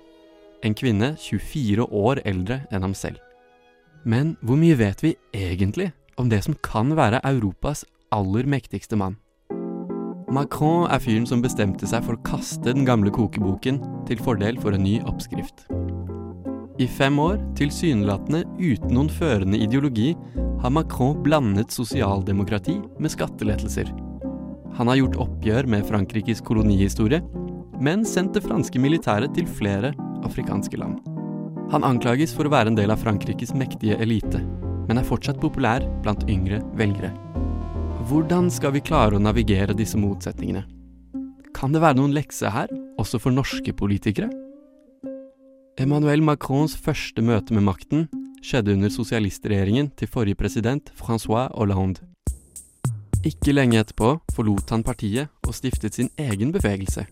En 0.62 0.74
kvinne 0.74 1.16
24 1.18 1.86
år 1.92 2.20
eldre 2.24 2.60
enn 2.70 2.82
ham 2.82 2.94
selv. 2.94 3.18
Men 4.04 4.36
hvor 4.42 4.58
mye 4.58 4.78
vet 4.78 5.02
vi 5.02 5.16
egentlig 5.34 5.90
om 6.16 6.30
det 6.30 6.44
som 6.44 6.56
kan 6.62 6.96
være 6.96 7.20
Europas 7.24 7.84
aller 8.12 8.46
mektigste 8.46 8.96
mann? 8.96 9.18
Macron 10.30 10.86
er 10.90 11.00
fyren 11.00 11.26
som 11.26 11.42
bestemte 11.42 11.88
seg 11.88 12.04
for 12.04 12.14
å 12.14 12.24
kaste 12.26 12.74
den 12.74 12.86
gamle 12.86 13.10
kokeboken 13.10 13.80
til 14.06 14.22
fordel 14.22 14.60
for 14.60 14.76
en 14.76 14.84
ny 14.84 14.98
oppskrift. 15.08 15.66
I 16.78 16.86
fem 16.86 17.18
år, 17.18 17.40
tilsynelatende 17.58 18.44
uten 18.58 18.92
noen 18.94 19.08
førende 19.10 19.58
ideologi, 19.58 20.12
har 20.62 20.70
Macron 20.70 21.16
blandet 21.24 21.74
sosialdemokrati 21.74 22.76
med 23.02 23.10
skattelettelser. 23.10 23.90
Han 24.78 24.86
har 24.86 25.00
gjort 25.00 25.18
oppgjør 25.24 25.66
med 25.66 25.86
Frankrikes 25.88 26.42
kolonihistorie, 26.46 27.18
men 27.82 28.06
sendt 28.06 28.38
det 28.38 28.44
franske 28.46 28.78
militæret 28.78 29.34
til 29.34 29.50
flere 29.58 29.90
afrikanske 30.26 30.78
land. 30.78 31.02
Han 31.74 31.82
anklages 31.82 32.30
for 32.34 32.46
å 32.46 32.54
være 32.54 32.70
en 32.70 32.78
del 32.78 32.94
av 32.94 33.02
Frankrikes 33.02 33.56
mektige 33.58 33.98
elite, 33.98 34.38
men 34.86 35.02
er 35.02 35.06
fortsatt 35.06 35.42
populær 35.42 35.82
blant 36.06 36.22
yngre 36.30 36.62
velgere. 36.78 37.10
Hvordan 38.06 38.54
skal 38.54 38.78
vi 38.78 38.86
klare 38.86 39.18
å 39.18 39.22
navigere 39.22 39.74
disse 39.74 39.98
motsetningene? 39.98 40.62
Kan 41.58 41.74
det 41.74 41.82
være 41.82 41.98
noen 41.98 42.14
lekse 42.14 42.54
her, 42.54 42.70
også 43.02 43.18
for 43.18 43.34
norske 43.34 43.74
politikere? 43.74 44.30
Emmanuel 45.78 46.24
Macrons 46.26 46.72
første 46.74 47.22
møte 47.22 47.54
med 47.54 47.62
makten 47.62 48.08
skjedde 48.42 48.72
under 48.74 48.90
sosialistregjeringen 48.90 49.92
til 49.94 50.10
forrige 50.10 50.34
president 50.40 50.90
Francois 50.98 51.52
Hollande. 51.54 52.02
Ikke 53.22 53.54
lenge 53.54 53.78
etterpå 53.78 54.16
forlot 54.34 54.74
han 54.74 54.82
partiet 54.82 55.30
og 55.46 55.54
stiftet 55.54 55.94
sin 55.94 56.10
egen 56.18 56.50
bevegelse, 56.50 57.06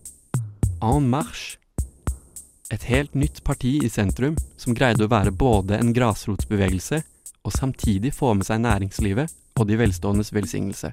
En 0.83 1.07
Marche. 1.07 1.61
Et 2.75 2.83
helt 2.91 3.15
nytt 3.15 3.45
parti 3.45 3.79
i 3.87 3.89
sentrum 3.89 4.35
som 4.59 4.75
greide 4.75 5.07
å 5.07 5.13
være 5.15 5.31
både 5.31 5.79
en 5.79 5.95
grasrotsbevegelse 5.95 7.03
og 7.47 7.55
samtidig 7.55 8.11
få 8.19 8.35
med 8.35 8.51
seg 8.51 8.65
næringslivet 8.67 9.31
og 9.61 9.69
de 9.71 9.79
velståendes 9.79 10.35
velsignelse. 10.35 10.91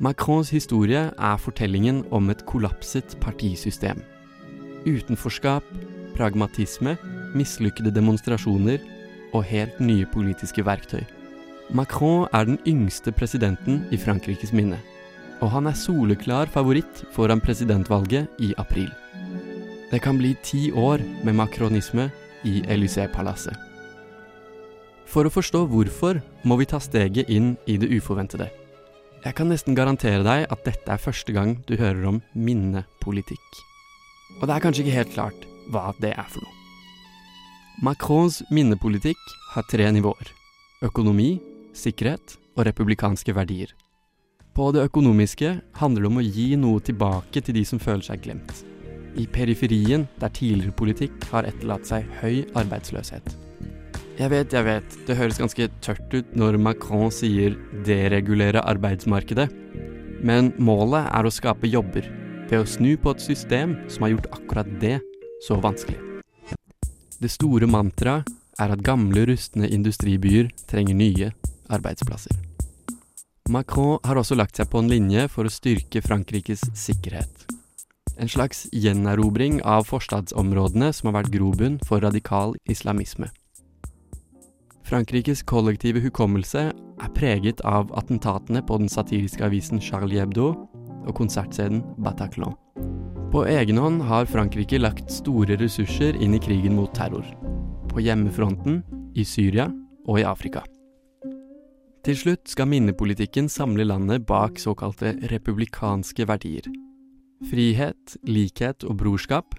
Macrons 0.00 0.48
historie 0.48 1.00
er 1.12 1.36
fortellingen 1.36 2.06
om 2.10 2.30
et 2.32 2.46
kollapset 2.48 3.18
partisystem. 3.20 3.98
Utenforskap, 4.88 5.64
pragmatisme, 6.16 6.94
mislykkede 7.36 7.92
demonstrasjoner 7.92 8.80
og 9.36 9.44
helt 9.44 9.76
nye 9.84 10.06
politiske 10.08 10.64
verktøy. 10.64 11.02
Macron 11.76 12.24
er 12.32 12.48
den 12.48 12.56
yngste 12.66 13.12
presidenten 13.12 13.82
i 13.92 13.98
Frankrikes 14.00 14.54
minne, 14.56 14.78
og 15.44 15.52
han 15.52 15.68
er 15.68 15.76
soleklar 15.76 16.48
favoritt 16.48 17.04
foran 17.12 17.44
presidentvalget 17.44 18.40
i 18.40 18.54
april. 18.56 18.88
Det 19.92 20.00
kan 20.00 20.16
bli 20.16 20.32
ti 20.42 20.70
år 20.72 21.04
med 21.24 21.36
makronisme 21.42 22.08
i 22.48 22.62
Élysée-palasset. 22.72 23.52
For 25.04 25.28
å 25.28 25.34
forstå 25.34 25.66
hvorfor 25.68 26.22
må 26.48 26.56
vi 26.56 26.70
ta 26.72 26.80
steget 26.80 27.28
inn 27.28 27.52
i 27.68 27.76
det 27.76 27.92
uforventede. 28.00 28.48
Jeg 29.20 29.36
kan 29.36 29.50
nesten 29.52 29.76
garantere 29.76 30.24
deg 30.24 30.46
at 30.48 30.64
dette 30.64 30.94
er 30.94 31.02
første 31.02 31.34
gang 31.36 31.58
du 31.68 31.74
hører 31.76 32.06
om 32.08 32.22
minnepolitikk. 32.32 33.60
Og 34.40 34.46
det 34.48 34.54
er 34.54 34.64
kanskje 34.64 34.84
ikke 34.84 34.96
helt 34.96 35.12
klart 35.12 35.44
hva 35.70 35.90
det 36.00 36.14
er 36.14 36.30
for 36.30 36.44
noe. 36.44 36.56
Macrons 37.84 38.40
minnepolitikk 38.52 39.20
har 39.54 39.68
tre 39.68 39.90
nivåer. 39.92 40.32
Økonomi, 40.84 41.34
sikkerhet 41.76 42.38
og 42.56 42.64
republikanske 42.68 43.36
verdier. 43.36 43.72
På 44.56 44.72
det 44.74 44.88
økonomiske 44.88 45.54
handler 45.80 46.06
det 46.06 46.10
om 46.10 46.20
å 46.20 46.26
gi 46.26 46.48
noe 46.60 46.82
tilbake 46.84 47.44
til 47.44 47.56
de 47.60 47.64
som 47.68 47.80
føler 47.80 48.08
seg 48.08 48.24
glemt 48.24 48.64
i 49.18 49.26
periferien 49.26 50.06
der 50.20 50.32
tidligere 50.34 50.76
politikk 50.76 51.24
har 51.32 51.48
etterlatt 51.48 51.88
seg 51.88 52.06
høy 52.20 52.44
arbeidsløshet. 52.58 53.49
Jeg 54.20 54.28
vet, 54.28 54.52
jeg 54.52 54.66
vet, 54.66 54.94
det 55.08 55.14
høres 55.16 55.38
ganske 55.40 55.66
tørt 55.80 56.12
ut 56.12 56.32
når 56.36 56.58
Macron 56.60 57.08
sier 57.08 57.54
'deregulere 57.86 58.60
arbeidsmarkedet', 58.68 59.48
men 60.20 60.50
målet 60.60 61.08
er 61.08 61.24
å 61.24 61.32
skape 61.32 61.70
jobber 61.70 62.04
ved 62.50 62.58
å 62.58 62.68
snu 62.68 62.98
på 63.00 63.14
et 63.14 63.24
system 63.24 63.78
som 63.88 64.04
har 64.04 64.12
gjort 64.12 64.28
akkurat 64.36 64.68
det 64.82 64.98
så 65.48 65.56
vanskelig. 65.56 65.96
Det 67.16 67.32
store 67.32 67.64
mantraet 67.64 68.28
er 68.60 68.76
at 68.76 68.84
gamle, 68.84 69.24
rustne 69.24 69.64
industribyer 69.72 70.52
trenger 70.68 71.00
nye 71.00 71.32
arbeidsplasser. 71.72 72.36
Macron 73.48 74.04
har 74.04 74.20
også 74.20 74.36
lagt 74.36 74.60
seg 74.60 74.68
på 74.68 74.84
en 74.84 74.92
linje 74.92 75.28
for 75.32 75.48
å 75.48 75.56
styrke 75.56 76.04
Frankrikes 76.04 76.68
sikkerhet. 76.76 77.48
En 78.20 78.28
slags 78.28 78.66
gjenerobring 78.68 79.62
av 79.64 79.88
forstadsområdene 79.88 80.92
som 80.92 81.08
har 81.08 81.22
vært 81.22 81.32
grobunn 81.32 81.80
for 81.88 82.04
radikal 82.04 82.52
islamisme. 82.68 83.32
Frankrikes 84.90 85.44
kollektive 85.46 86.00
hukommelse 86.02 86.62
er 86.74 87.10
preget 87.14 87.60
av 87.62 87.92
attentatene 87.94 88.58
på 88.66 88.80
den 88.80 88.90
satiriske 88.90 89.44
avisen 89.46 89.78
Charlie 89.78 90.18
Hebdo 90.18 90.48
og 91.06 91.12
konsertscenen 91.14 91.84
Bataclan. 92.02 92.56
På 93.30 93.44
egen 93.46 93.78
hånd 93.78 94.02
har 94.08 94.26
Frankrike 94.26 94.80
lagt 94.82 95.12
store 95.14 95.54
ressurser 95.60 96.18
inn 96.18 96.34
i 96.34 96.42
krigen 96.42 96.74
mot 96.74 96.90
terror. 96.96 97.22
På 97.86 98.02
hjemmefronten, 98.02 98.82
i 99.14 99.22
Syria 99.22 99.68
og 100.08 100.18
i 100.18 100.26
Afrika. 100.26 100.64
Til 102.02 102.18
slutt 102.18 102.50
skal 102.50 102.70
minnepolitikken 102.70 103.46
samle 103.50 103.86
landet 103.86 104.26
bak 104.26 104.58
såkalte 104.58 105.14
republikanske 105.30 106.26
verdier. 106.26 106.66
Frihet, 107.46 108.18
likhet 108.26 108.82
og 108.82 108.98
brorskap, 109.04 109.54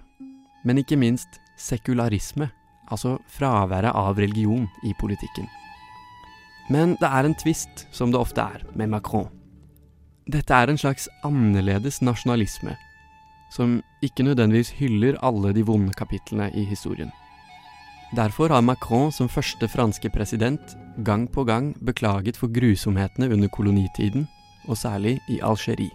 men 0.68 0.84
ikke 0.84 1.00
minst 1.00 1.40
sekularisme, 1.56 2.52
altså 2.92 3.16
fraværet 3.32 3.94
av 3.96 4.20
religion 4.20 4.68
i 4.84 4.92
politikken. 5.00 5.48
Men 6.70 6.96
det 7.00 7.08
er 7.08 7.26
en 7.26 7.36
tvist, 7.36 7.86
som 7.92 8.12
det 8.12 8.20
ofte 8.20 8.44
er, 8.44 8.62
med 8.78 8.92
Macron. 8.92 9.30
Dette 10.30 10.54
er 10.54 10.70
en 10.70 10.78
slags 10.78 11.08
annerledes 11.26 11.98
nasjonalisme, 12.04 12.76
som 13.52 13.80
ikke 14.04 14.24
nødvendigvis 14.28 14.70
hyller 14.78 15.18
alle 15.26 15.50
de 15.56 15.64
vonde 15.66 15.92
kapitlene 15.98 16.52
i 16.54 16.64
historien. 16.68 17.10
Derfor 18.12 18.52
har 18.52 18.62
Macron 18.62 19.10
som 19.12 19.28
første 19.28 19.66
franske 19.72 20.10
president 20.12 20.76
gang 21.04 21.24
på 21.32 21.44
gang 21.48 21.72
beklaget 21.84 22.36
for 22.36 22.52
grusomhetene 22.52 23.30
under 23.32 23.48
kolonitiden, 23.48 24.28
og 24.68 24.78
særlig 24.78 25.18
i 25.28 25.40
Algerie. 25.42 25.90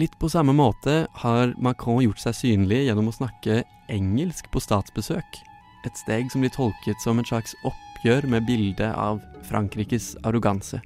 Litt 0.00 0.14
på 0.16 0.30
samme 0.32 0.54
måte 0.56 1.02
har 1.20 1.52
Macron 1.60 2.00
gjort 2.00 2.22
seg 2.22 2.38
synlig 2.38 2.86
gjennom 2.86 3.10
å 3.10 3.16
snakke 3.18 3.60
engelsk 3.92 4.48
på 4.48 4.62
statsbesøk. 4.62 5.42
Et 5.86 5.96
steg 5.98 6.30
som 6.32 6.42
blir 6.42 6.52
tolket 6.54 7.00
som 7.02 7.18
en 7.18 7.26
slags 7.26 7.54
oppgjør 7.66 8.28
med 8.30 8.46
bildet 8.46 8.94
av 8.94 9.20
Frankrikes 9.48 10.16
arroganse. 10.22 10.80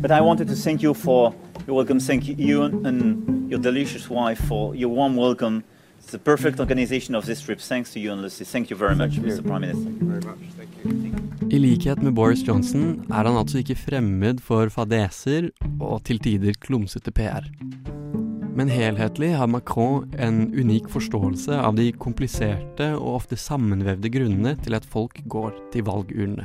But 0.00 0.10
I 0.10 0.20
wanted 0.20 0.48
to 0.48 0.56
thank 0.56 0.82
you 0.82 0.94
for 0.94 1.34
your 1.66 1.76
welcome. 1.76 2.00
Thank 2.00 2.28
you 2.28 2.64
and 2.64 3.50
your 3.50 3.60
delicious 3.60 4.10
wife 4.10 4.40
for 4.48 4.74
your 4.74 4.90
warm 4.90 5.16
welcome. 5.16 5.62
It's 6.00 6.10
the 6.10 6.18
perfect 6.18 6.58
organization 6.58 7.14
of 7.14 7.26
this 7.26 7.40
trip. 7.40 7.60
Thanks 7.60 7.92
to 7.92 8.00
you 8.00 8.12
and 8.12 8.22
Lucy. 8.22 8.44
Thank 8.44 8.70
you 8.70 8.76
very 8.76 8.96
much, 8.96 9.20
Mr. 9.20 9.42
Prime 9.46 9.60
Minister. 9.60 9.84
Thank 9.84 10.00
you 10.00 10.08
very 10.08 10.20
much. 10.20 10.38
Thank 10.56 10.70
you. 10.84 11.12
I 11.52 11.58
likhet 11.58 12.02
med 12.02 12.14
Boris 12.14 12.42
Johnson 12.48 13.04
er 13.10 13.24
han 13.28 13.36
altså 13.36 13.58
ikke 13.60 13.76
fremmed 13.76 14.40
for 14.40 14.70
fadeser 14.72 15.50
og 15.80 16.00
til 16.08 16.18
tider 16.18 16.56
klumsete 16.62 17.12
PR. 17.12 17.44
Men 18.52 18.68
helhetlig 18.68 19.30
har 19.36 19.48
Macron 19.48 20.10
en 20.20 20.54
unik 20.54 20.90
forståelse 20.92 21.56
av 21.56 21.76
de 21.78 21.86
kompliserte 21.96 22.90
og 22.98 23.22
ofte 23.22 23.38
sammenvevde 23.40 24.10
grunnene 24.12 24.52
til 24.60 24.76
at 24.76 24.84
folk 24.84 25.22
går 25.32 25.54
til 25.72 25.86
valgurnene. 25.88 26.44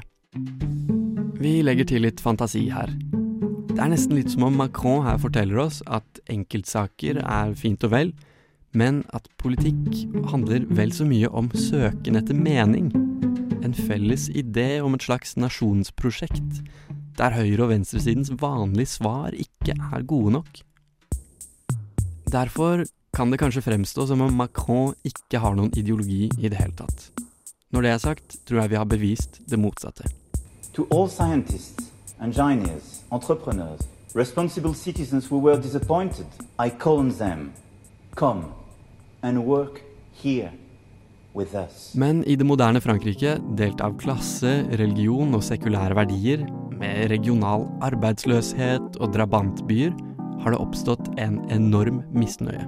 Vi 1.38 1.60
legger 1.66 1.90
til 1.90 2.06
litt 2.08 2.24
fantasi 2.24 2.68
her. 2.72 2.94
Det 3.74 3.84
er 3.84 3.92
nesten 3.92 4.16
litt 4.18 4.32
som 4.34 4.48
om 4.48 4.56
Macron 4.58 5.04
her 5.06 5.20
forteller 5.22 5.60
oss 5.68 5.84
at 5.86 6.22
enkeltsaker 6.32 7.20
er 7.22 7.52
fint 7.60 7.84
og 7.86 7.92
vel, 7.94 8.14
men 8.78 9.04
at 9.14 9.28
politikk 9.42 9.92
handler 10.32 10.66
vel 10.80 10.94
så 10.96 11.06
mye 11.08 11.30
om 11.30 11.52
søken 11.54 12.18
etter 12.20 12.38
mening. 12.38 12.90
En 13.62 13.76
felles 13.76 14.30
idé 14.32 14.80
om 14.82 14.96
et 14.96 15.06
slags 15.06 15.36
nasjonsprosjekt, 15.38 16.64
der 17.20 17.36
høyre- 17.36 17.68
og 17.68 17.74
venstresidens 17.74 18.32
vanlige 18.40 18.96
svar 18.96 19.36
ikke 19.36 19.76
er 19.76 20.08
gode 20.08 20.38
nok. 20.40 20.64
Derfor 22.32 22.84
kan 23.16 23.32
det 23.32 23.38
kanskje 23.40 23.62
fremstå 23.62 24.08
som 24.08 24.22
om 24.22 24.34
Macron 24.36 24.92
ikke 25.08 25.40
har 25.40 25.54
noen 25.56 25.72
ideologi 25.80 26.26
i 26.28 26.50
det 26.52 26.60
hele 26.60 26.76
tatt. 26.76 27.06
Når 27.72 27.86
det 27.86 27.92
er 27.92 28.02
sagt, 28.04 28.36
tror 28.44 28.60
jeg 28.62 28.72
vi 28.74 28.80
har 28.80 28.88
bevist 28.88 29.40
det 29.48 29.60
motsatte. 29.60 30.04
To 30.76 30.84
all 30.92 31.08
scientists, 31.08 31.88
engineers, 32.20 33.02
entrepreneurs, 33.12 33.80
responsible 34.14 34.76
citizens 34.76 35.32
who 35.32 35.40
were 35.40 35.56
disappointed, 35.56 36.28
I 36.60 36.70
call 36.70 37.00
on 37.00 37.14
them 37.16 37.54
come 38.16 38.52
and 39.24 39.46
work 39.46 39.82
here 40.12 40.52
with 41.34 41.56
us. 41.56 41.94
Men 41.96 42.26
i 42.28 42.36
det 42.36 42.46
moderne 42.46 42.82
Frankrike, 42.84 43.38
delt 43.56 43.80
av 43.82 43.96
klasse, 44.02 44.66
religion 44.76 45.32
og 45.32 45.48
sekulære 45.48 45.96
verdier, 45.96 46.44
med 46.78 47.08
regional 47.10 47.70
arbeidsløshet 47.88 49.00
og 49.00 49.16
drabantbyer, 49.16 49.96
har 50.44 50.54
det 50.54 50.60
oppstått 50.62 51.10
en 51.22 51.40
enorm 51.54 52.02
misnøye. 52.16 52.66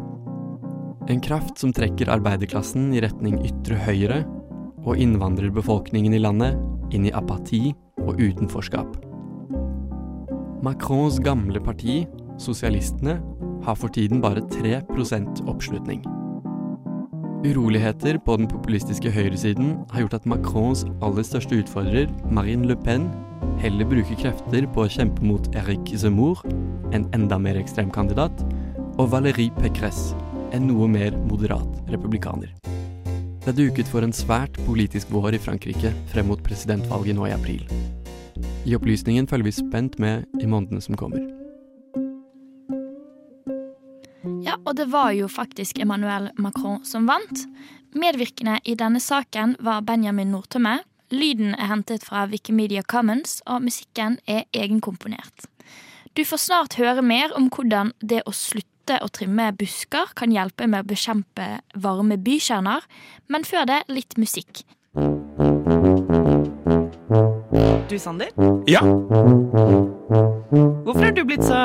En 1.10 1.22
kraft 1.26 1.58
som 1.58 1.74
trekker 1.74 2.12
arbeiderklassen 2.14 2.92
i 2.94 3.02
retning 3.02 3.40
ytre 3.48 3.80
høyre, 3.88 4.24
og 4.86 5.00
innvandrerbefolkningen 5.02 6.14
i 6.16 6.22
landet 6.22 6.94
inn 6.96 7.08
i 7.10 7.14
apati 7.14 7.74
og 8.00 8.22
utenforskap. 8.22 8.96
Macrons 10.66 11.20
gamle 11.24 11.62
parti, 11.64 12.04
Sosialistene, 12.40 13.18
har 13.66 13.76
for 13.76 13.92
tiden 13.92 14.22
bare 14.24 14.46
3% 14.54 15.44
oppslutning. 15.52 16.06
Uroligheter 17.40 18.18
på 18.20 18.36
den 18.36 18.50
populistiske 18.52 19.12
høyresiden 19.16 19.78
har 19.94 20.04
gjort 20.04 20.18
at 20.18 20.26
Macrons 20.28 20.82
aller 21.00 21.24
største 21.24 21.62
utfordrer, 21.62 22.10
Marine 22.28 22.68
Le 22.68 22.76
Pen, 22.76 23.06
heller 23.62 23.88
bruker 23.88 24.20
krefter 24.20 24.68
på 24.76 24.84
å 24.84 24.92
kjempe 24.92 25.24
mot 25.24 25.48
Eric 25.56 25.94
Zemmour, 26.02 26.44
en 26.92 27.08
enda 27.16 27.40
mer 27.40 27.56
ekstrem 27.62 27.94
kandidat, 27.96 28.44
og 29.00 29.14
Valérie 29.16 29.56
Pécresse, 29.56 30.20
en 30.52 30.68
noe 30.68 30.92
mer 30.92 31.16
moderat 31.32 31.80
republikaner. 31.88 32.52
Det 33.46 33.54
er 33.54 33.60
duket 33.62 33.88
for 33.88 34.04
en 34.04 34.12
svært 34.12 34.60
politisk 34.68 35.08
vår 35.16 35.40
i 35.40 35.44
Frankrike 35.48 35.96
frem 36.12 36.28
mot 36.28 36.44
presidentvalget 36.44 37.16
nå 37.16 37.32
i 37.32 37.36
april. 37.40 37.64
I 38.68 38.76
opplysningen 38.76 39.32
følger 39.32 39.48
vi 39.48 39.60
spent 39.64 39.96
med 40.04 40.28
i 40.44 40.50
månedene 40.50 40.84
som 40.84 41.00
kommer. 41.00 41.39
Og 44.70 44.78
det 44.78 44.86
var 44.94 45.12
jo 45.18 45.28
faktisk 45.28 45.80
Emmanuel 45.82 46.30
Macron 46.38 46.84
som 46.86 47.08
vant. 47.10 47.48
Medvirkende 47.98 48.60
i 48.70 48.76
denne 48.78 49.02
saken 49.02 49.56
var 49.66 49.82
Benjamin 49.82 50.30
Nordtømme. 50.30 50.78
Lyden 51.10 51.56
er 51.56 51.72
hentet 51.72 52.06
fra 52.06 52.28
Wikimedia 52.30 52.84
Commons, 52.86 53.40
og 53.50 53.64
musikken 53.66 54.20
er 54.30 54.46
egenkomponert. 54.54 55.50
Du 56.14 56.22
får 56.26 56.44
snart 56.44 56.78
høre 56.78 57.02
mer 57.02 57.34
om 57.38 57.50
hvordan 57.50 57.96
det 58.02 58.22
å 58.30 58.34
slutte 58.36 59.00
å 59.02 59.10
trimme 59.14 59.50
busker 59.58 60.14
kan 60.18 60.34
hjelpe 60.34 60.70
med 60.70 60.86
å 60.86 60.90
bekjempe 60.94 61.50
varme 61.74 62.20
bykjerner, 62.22 62.86
men 63.30 63.46
før 63.46 63.66
det 63.70 63.84
litt 63.90 64.18
musikk. 64.22 64.66
Du, 67.90 67.96
Sander? 68.00 68.30
Ja? 68.70 68.82
Hvorfor 70.84 71.04
har 71.04 71.12
du 71.16 71.24
blitt 71.28 71.44
så 71.44 71.60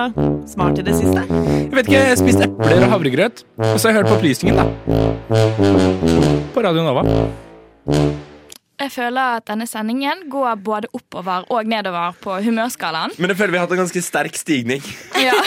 smart 0.48 0.78
i 0.80 0.84
det 0.86 0.94
siste? 0.98 1.22
Jeg 1.28 1.72
vet 1.74 1.88
ikke, 1.88 2.02
jeg 2.10 2.18
spiste 2.20 2.48
epler 2.48 2.84
og 2.86 2.92
havregrøt. 2.96 3.44
Og 3.60 3.78
så 3.78 3.88
har 3.88 3.94
jeg 3.94 3.98
hørt 4.02 4.10
på 4.10 4.16
opplysningen, 4.18 4.56
da. 4.58 4.64
På 6.54 6.64
Radio 6.64 6.84
Nova. 6.86 7.04
Jeg 8.84 8.90
føler 8.90 9.38
at 9.38 9.46
denne 9.48 9.66
sendingen 9.70 10.26
går 10.32 10.58
både 10.66 10.90
oppover 10.96 11.46
og 11.54 11.68
nedover 11.70 12.16
på 12.20 12.40
humørskalaen. 12.44 13.14
Men 13.18 13.30
jeg 13.32 13.38
føler 13.38 13.54
vi 13.54 13.60
har 13.60 13.68
hatt 13.68 13.76
en 13.76 13.82
ganske 13.84 14.02
sterk 14.04 14.34
stigning. 14.40 14.82
Ja. 15.22 15.36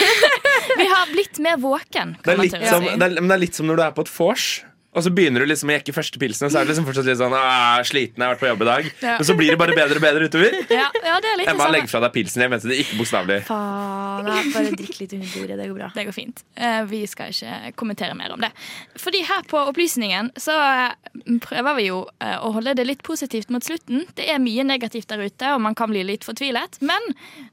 Vi 0.77 0.83
har 0.85 1.07
blitt 1.09 1.37
mer 1.41 1.55
våken, 1.57 2.17
Det 2.21 2.33
er, 2.33 2.35
kan 2.35 2.37
man 2.37 2.43
litt 2.43 2.67
som, 2.69 2.83
det, 2.83 3.05
er, 3.05 3.13
men 3.21 3.29
det 3.31 3.35
er 3.37 3.39
litt 3.41 3.55
som 3.57 3.65
når 3.69 3.79
du 3.79 3.83
er 3.85 3.93
på 3.95 4.03
et 4.03 4.09
vors. 4.11 4.47
Og 4.95 5.03
så 5.05 5.11
begynner 5.13 5.43
du 5.43 5.49
liksom 5.49 5.69
å 5.69 5.75
jekke 5.75 5.93
første 5.93 6.17
pilsen, 6.17 6.47
og 6.47 6.53
så 6.53 6.61
er 6.61 6.65
du 6.65 6.71
liksom 6.71 6.85
fortsatt 6.87 7.05
litt 7.05 7.19
sånn 7.19 7.33
ah, 7.37 7.77
sliten, 7.85 8.17
jeg 8.17 8.23
har 8.23 8.33
vært 8.33 8.41
på 8.41 8.47
jobb 8.49 8.63
i 8.63 8.67
dag. 8.69 8.87
Ja. 9.03 9.15
Men 9.19 9.27
så 9.27 9.35
blir 9.37 9.51
det 9.53 9.57
bare 9.61 9.75
bedre 9.77 9.99
og 9.99 10.05
bedre 10.05 10.29
utover. 10.31 10.55
Ja, 10.73 10.87
ja, 11.03 11.17
det 11.21 11.29
er 11.29 11.41
litt 11.41 11.51
Emma, 11.51 11.67
legg 11.75 11.89
fra 11.91 12.01
deg 12.01 12.13
pilsen. 12.15 12.41
Jeg 12.41 12.53
mente 12.53 12.71
det 12.71 12.79
ikke 12.81 12.97
bokstavelig. 13.01 13.37
Bare 13.51 14.71
drikk 14.79 14.95
litt 15.03 15.13
under 15.19 15.33
bordet. 15.35 15.59
Det 15.59 15.67
går 15.69 15.77
bra. 15.77 15.89
Det 15.93 16.07
går 16.07 16.15
fint. 16.15 16.41
Eh, 16.55 16.79
Vi 16.89 17.01
skal 17.11 17.35
ikke 17.35 17.73
kommentere 17.83 18.17
mer 18.17 18.33
om 18.33 18.41
det. 18.41 18.49
Fordi 18.97 19.21
her 19.27 19.45
på 19.51 19.61
Opplysningen 19.69 20.31
så 20.39 20.55
eh, 20.55 21.37
prøver 21.45 21.77
vi 21.77 21.87
jo 21.91 22.01
eh, 22.23 22.37
å 22.39 22.53
holde 22.55 22.73
det 22.79 22.87
litt 22.87 23.05
positivt 23.05 23.53
mot 23.53 23.67
slutten. 23.67 24.07
Det 24.17 24.25
er 24.31 24.41
mye 24.41 24.65
negativt 24.65 25.11
der 25.11 25.27
ute, 25.27 25.53
og 25.53 25.61
man 25.67 25.77
kan 25.77 25.91
bli 25.93 26.07
litt 26.07 26.25
fortvilet. 26.25 26.81
Men 26.81 27.11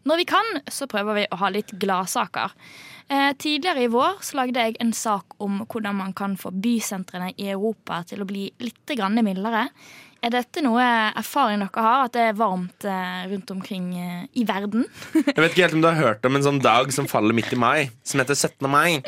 når 0.08 0.22
vi 0.22 0.28
kan, 0.32 0.54
så 0.72 0.88
prøver 0.88 1.20
vi 1.20 1.28
å 1.28 1.42
ha 1.44 1.52
litt 1.52 1.76
gladsaker. 1.82 2.56
Eh, 3.08 3.32
tidligere 3.38 3.84
i 3.84 3.90
vår 3.92 4.22
så 4.24 4.38
lagde 4.38 4.62
jeg 4.62 4.78
en 4.80 4.94
sak 4.96 5.36
om 5.44 5.60
hvordan 5.68 5.98
man 5.98 6.14
kan 6.16 6.38
få 6.40 6.54
bysentrene 6.56 7.34
i 7.36 7.50
Europa 7.52 8.00
til 8.08 8.24
å 8.24 8.28
bli 8.28 8.48
litt 8.64 8.94
mildere. 9.20 9.68
Er 10.24 10.32
dette 10.32 10.62
noe 10.64 10.80
erfaring 11.12 11.60
dere 11.60 11.84
har, 11.84 12.06
at 12.06 12.14
det 12.16 12.22
er 12.30 12.38
varmt 12.38 12.86
eh, 12.88 13.26
rundt 13.28 13.50
omkring 13.52 13.92
eh, 13.98 14.24
i 14.32 14.46
verden? 14.48 14.86
Jeg 15.12 15.36
vet 15.36 15.52
ikke 15.52 15.66
helt 15.66 15.76
om 15.76 15.84
du 15.84 15.90
har 15.90 16.00
hørt 16.00 16.24
om 16.24 16.36
en 16.36 16.46
sånn 16.46 16.62
dag 16.64 16.88
som 16.96 17.10
faller 17.10 17.36
midt 17.36 17.52
i 17.52 17.60
mai, 17.60 17.90
som 18.08 18.22
heter 18.22 18.38
17. 18.38 18.64
mai. 18.72 19.02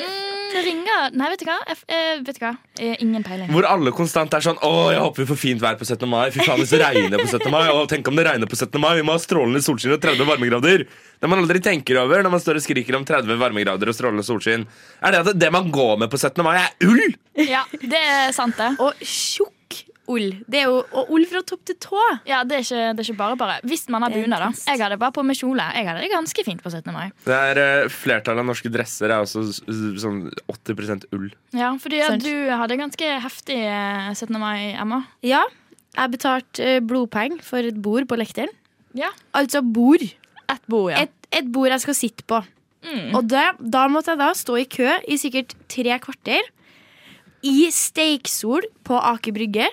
Det 0.57 0.63
ringer 0.65 1.11
Nei, 1.13 1.29
vet 1.33 1.43
du 1.43 1.49
hva? 1.49 1.57
Jeg, 1.69 1.79
eh, 1.93 2.21
vet 2.25 2.39
du 2.39 2.41
hva? 2.41 2.53
Eh, 2.81 2.95
ingen 3.05 3.25
peiling. 3.25 3.51
Hvor 3.53 3.67
alle 3.69 3.93
konstant 3.97 4.33
er 4.33 4.45
sånn 4.45 4.57
Å, 4.65 4.71
jeg 4.95 5.03
håper 5.05 5.23
vi 5.23 5.29
får 5.29 5.39
fint 5.41 5.61
vær 5.63 5.77
på 5.77 5.85
17. 5.85 6.07
mai. 6.09 6.31
Fy 6.33 6.41
faen, 6.41 6.61
hvis 6.63 6.73
det 6.73 6.81
regner 6.81 7.21
på 7.21 7.29
17. 7.29 7.51
mai. 7.53 7.67
Å, 7.73 7.83
tenk 7.91 8.09
om 8.09 8.17
det 8.17 8.25
regner 8.25 8.49
på 8.49 8.57
17. 8.57 8.81
mai. 8.81 8.95
Vi 8.97 9.05
må 9.05 9.17
ha 9.17 9.21
strålende 9.21 9.61
solskinn 9.65 9.93
og 9.97 10.01
30 10.01 10.29
varmegrader. 10.31 10.87
Det 11.21 11.31
man 11.33 11.43
aldri 11.43 11.61
tenker 11.65 12.01
over 12.01 12.25
når 12.25 12.33
man 12.33 12.43
står 12.43 12.61
og 12.61 12.65
skriker 12.65 12.97
om 12.97 13.05
30 13.09 13.41
varmegrader 13.41 13.93
og 13.93 13.97
strålende 13.97 14.25
solskinn, 14.27 14.65
er 15.05 15.13
det 15.13 15.23
at 15.25 15.39
det 15.41 15.53
man 15.53 15.69
går 15.73 16.01
med 16.05 16.13
på 16.13 16.21
17. 16.21 16.41
mai, 16.47 16.57
er 16.63 16.89
ull! 16.89 17.05
Ja, 17.37 17.67
det 17.81 18.01
er 18.01 18.33
sant, 18.37 18.57
det. 18.57 18.73
Og 18.81 18.97
tjukk 19.05 19.53
ull. 20.13 20.31
Det 20.49 20.61
er 20.63 20.69
jo 20.71 20.79
og 20.97 21.11
ull 21.15 21.25
fra 21.31 21.41
topp 21.47 21.65
til 21.69 21.77
tå. 21.83 22.01
Ja, 22.29 22.43
det 22.47 22.57
er 22.59 22.65
ikke, 22.65 22.83
det 22.97 23.03
er 23.03 23.09
ikke 23.11 23.19
bare 23.19 23.37
bare. 23.41 23.57
Hvis 23.67 23.85
man 23.93 24.03
har 24.07 24.11
bunad, 24.15 24.39
da. 24.45 24.49
Jeg 24.73 24.81
hadde 24.85 24.99
bare 25.01 25.15
på 25.17 25.25
meg 25.27 25.37
kjole. 25.39 25.67
Jeg 25.77 25.87
hadde 25.89 26.03
det 26.05 26.11
ganske 26.13 26.45
fint 26.47 26.63
på 26.63 26.71
17. 26.73 26.93
mai. 26.95 27.11
Det 27.27 27.35
er 27.53 27.61
eh, 27.63 27.89
Flertallet 27.93 28.43
av 28.45 28.49
norske 28.51 28.71
dresser 28.73 29.11
er 29.11 29.23
også 29.25 29.45
s- 29.51 29.63
s- 29.67 30.03
sånn 30.05 30.25
80 30.53 31.07
ull. 31.17 31.31
Ja, 31.57 31.73
fordi 31.83 32.01
ja, 32.03 32.09
Sant. 32.15 32.23
du 32.27 32.51
hadde 32.51 32.79
ganske 32.81 33.13
heftig 33.27 33.59
eh, 33.67 34.11
17. 34.15 34.39
mai, 34.39 34.75
Emma. 34.79 35.03
Ja, 35.27 35.45
jeg 35.97 36.11
betalte 36.17 36.61
eh, 36.77 36.81
blodpenger 36.81 37.43
for 37.43 37.59
et 37.65 37.79
bord 37.83 38.07
på 38.11 38.19
lekteren. 38.21 38.53
Ja. 38.97 39.11
Altså 39.35 39.63
bord. 39.63 40.03
Et 40.03 40.63
bord, 40.71 40.91
ja. 40.93 41.03
Et, 41.07 41.31
et 41.41 41.49
bord 41.53 41.69
jeg 41.73 41.83
skal 41.83 41.95
sitte 41.99 42.23
på. 42.29 42.43
Mm. 42.87 43.15
Og 43.19 43.25
det, 43.27 43.43
da 43.61 43.89
måtte 43.91 44.13
jeg 44.15 44.21
da 44.21 44.29
stå 44.39 44.61
i 44.61 44.67
kø 44.71 44.87
i 45.11 45.17
sikkert 45.19 45.57
tre 45.73 45.97
kvarter. 45.99 46.45
I 47.47 47.67
steiksol 47.75 48.65
på 48.87 48.97
Aker 48.99 49.35
Brygge. 49.37 49.67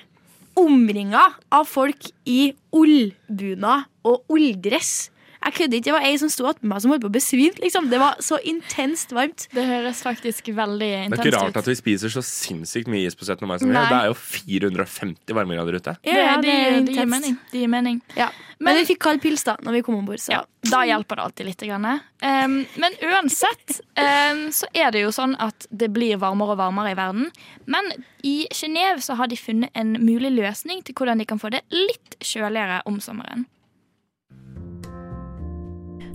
Omringa 0.60 1.24
av 1.50 1.66
folk 1.66 2.12
i 2.30 2.54
ullbunad 2.76 3.90
og 4.06 4.24
ulldress. 4.34 5.10
Jeg 5.44 5.56
kødder 5.58 5.80
ikke. 5.80 5.88
Det 5.90 5.96
var 5.96 6.08
ei 6.08 6.18
som 6.22 6.32
sto 6.32 6.48
attmed 6.50 6.70
meg 6.72 6.84
som 6.84 6.94
holdt 6.94 7.04
på 7.04 7.12
å 7.12 7.14
besvime. 7.14 7.60
Liksom. 7.64 7.90
Det 7.92 8.00
var 8.02 8.20
så 8.24 8.40
intenst 8.48 9.12
varmt. 9.16 9.48
Det 9.54 9.66
høres 9.68 10.04
faktisk 10.06 10.50
veldig 10.56 10.92
intenst 11.06 11.14
ut. 11.14 11.18
Det 11.18 11.20
er 11.20 11.28
ikke 11.28 11.34
ikke 11.34 11.50
ut. 11.50 11.56
rart 11.56 11.62
at 11.64 11.70
vi 11.72 11.76
spiser 11.80 12.14
så 12.14 12.24
sinnssykt 12.26 12.92
mye 12.92 13.10
is 13.10 13.18
på 13.18 13.28
17. 13.28 13.48
mai. 13.48 13.58
som 13.60 13.70
vi 13.70 13.76
gjør. 13.76 13.92
Det 13.92 14.00
er 14.00 14.10
jo 14.12 14.18
450 14.22 15.38
varmegrader 15.40 15.80
ute. 15.80 15.96
Det, 16.02 16.14
Ja, 16.14 16.38
det, 16.38 16.48
det 16.48 16.56
er 16.56 16.82
de 16.88 16.98
gir 16.98 17.10
mening. 17.10 17.38
Det 17.52 17.64
gir 17.64 17.72
mening. 17.72 18.02
Ja. 18.18 18.30
Men, 18.64 18.78
vi 18.80 18.86
fikk 18.94 19.02
kald 19.04 19.22
pils 19.24 19.44
da 19.44 19.58
når 19.64 19.80
vi 19.80 19.82
kom 19.84 19.98
om 20.00 20.06
bord. 20.08 20.22
Ja, 20.32 20.44
da 20.72 20.84
hjelper 20.88 21.20
det 21.20 21.26
alltid 21.28 21.50
litt. 21.50 21.64
Grann. 21.64 21.86
Um, 22.24 22.56
men 22.80 22.96
uansett 23.08 23.78
um, 24.00 24.46
så 24.52 24.68
er 24.76 24.92
det 24.92 25.04
jo 25.04 25.12
sånn 25.16 25.36
at 25.42 25.68
det 25.72 25.90
blir 25.96 26.20
varmere 26.20 26.56
og 26.56 26.60
varmere 26.60 26.92
i 26.92 26.98
verden. 27.00 27.30
Men 27.66 27.92
i 28.24 28.48
Genéve 28.52 29.04
så 29.04 29.18
har 29.20 29.32
de 29.32 29.40
funnet 29.40 29.72
en 29.80 29.96
mulig 30.00 30.34
løsning 30.36 30.84
til 30.84 30.96
hvordan 30.98 31.24
de 31.24 31.28
kan 31.28 31.40
få 31.40 31.52
det 31.54 31.64
litt 31.72 32.18
kjøligere 32.24 32.82
om 32.90 33.00
sommeren. 33.04 33.48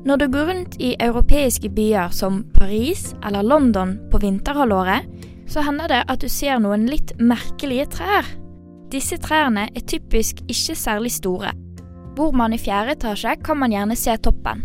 Når 0.09 0.17
du 0.17 0.29
går 0.33 0.47
rundt 0.49 0.77
i 0.81 0.95
europeiske 1.05 1.69
byer 1.69 2.09
som 2.17 2.39
Paris 2.55 3.11
eller 3.27 3.43
London 3.45 3.99
på 4.11 4.19
vinterhalvåret, 4.23 5.05
så 5.49 5.61
hender 5.67 5.91
det 5.91 5.99
at 6.09 6.23
du 6.23 6.31
ser 6.33 6.63
noen 6.65 6.87
litt 6.89 7.13
merkelige 7.21 7.85
trær. 7.93 8.25
Disse 8.89 9.19
trærne 9.21 9.67
er 9.69 9.85
typisk 9.85 10.41
ikke 10.49 10.77
særlig 10.81 11.13
store. 11.13 11.53
Bor 12.17 12.33
man 12.33 12.57
i 12.57 12.61
fjerde 12.63 12.95
etasje, 12.97 13.37
kan 13.45 13.61
man 13.61 13.75
gjerne 13.75 13.97
se 14.01 14.17
toppen. 14.25 14.65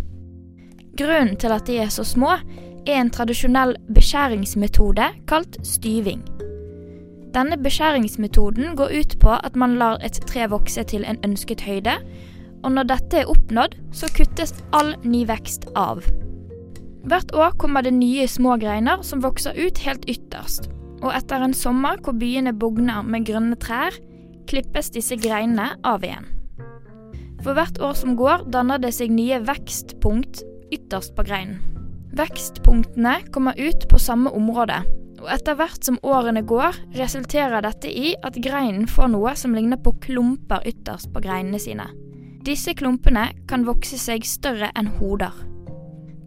Grunnen 0.95 1.35
til 1.35 1.51
at 1.51 1.67
de 1.67 1.75
er 1.83 1.91
så 1.91 2.07
små, 2.07 2.37
er 2.87 3.01
en 3.01 3.11
tradisjonell 3.11 3.75
beskjæringsmetode 3.91 5.09
kalt 5.27 5.59
styving. 5.67 6.23
Denne 7.35 7.57
beskjæringsmetoden 7.59 8.77
går 8.79 8.95
ut 8.95 9.19
på 9.19 9.35
at 9.35 9.59
man 9.59 9.75
lar 9.75 9.99
et 10.05 10.23
tre 10.23 10.47
vokse 10.47 10.87
til 10.87 11.03
en 11.03 11.19
ønsket 11.25 11.67
høyde, 11.67 11.99
og 12.63 12.75
når 12.75 12.89
dette 12.89 13.21
er 13.21 13.31
oppnådd, 13.31 13.75
så 13.95 14.09
kuttes 14.15 14.55
all 14.75 14.95
ny 15.03 15.23
vekst 15.29 15.67
av. 15.79 16.03
Hvert 17.03 17.33
år 17.35 17.51
kommer 17.59 17.83
det 17.83 17.91
nye 17.97 18.27
små 18.31 18.55
greiner 18.61 19.03
som 19.03 19.23
vokser 19.23 19.57
ut 19.59 19.81
helt 19.83 20.07
ytterst, 20.07 20.69
og 21.03 21.11
etter 21.11 21.43
en 21.43 21.55
sommer 21.55 21.99
hvor 22.03 22.15
byene 22.15 22.55
bugner 22.55 23.03
med 23.03 23.27
grønne 23.27 23.59
trær, 23.59 23.95
klippes 24.47 24.91
disse 24.95 25.17
greinene 25.19 25.73
av 25.87 26.05
igjen. 26.07 26.29
For 27.43 27.57
hvert 27.57 27.79
år 27.83 27.95
som 27.99 28.15
går, 28.15 28.45
danner 28.55 28.79
det 28.79 28.93
seg 28.95 29.11
nye 29.11 29.41
vekstpunkt 29.43 30.45
ytterst 30.71 31.11
på 31.17 31.25
greinen. 31.27 31.59
Vekstpunktene 32.15 33.17
kommer 33.35 33.57
ut 33.59 33.87
på 33.89 33.99
samme 33.99 34.31
område, 34.31 34.79
og 35.23 35.27
etter 35.33 35.57
hvert 35.59 35.83
som 35.83 35.99
årene 36.07 36.43
går, 36.47 36.77
resulterer 36.95 37.63
dette 37.65 37.91
i 37.91 38.13
at 38.23 38.39
greinen 38.43 38.87
får 38.87 39.11
noe 39.11 39.35
som 39.39 39.55
ligner 39.55 39.79
på 39.81 39.95
klumper 40.03 40.63
ytterst 40.69 41.11
på 41.11 41.23
greinene 41.23 41.59
sine. 41.59 41.89
Disse 42.43 42.73
klumpene 42.75 43.29
kan 43.47 43.63
vokse 43.63 43.95
seg 43.95 44.25
større 44.27 44.67
enn 44.75 44.89
hoder. 44.97 45.31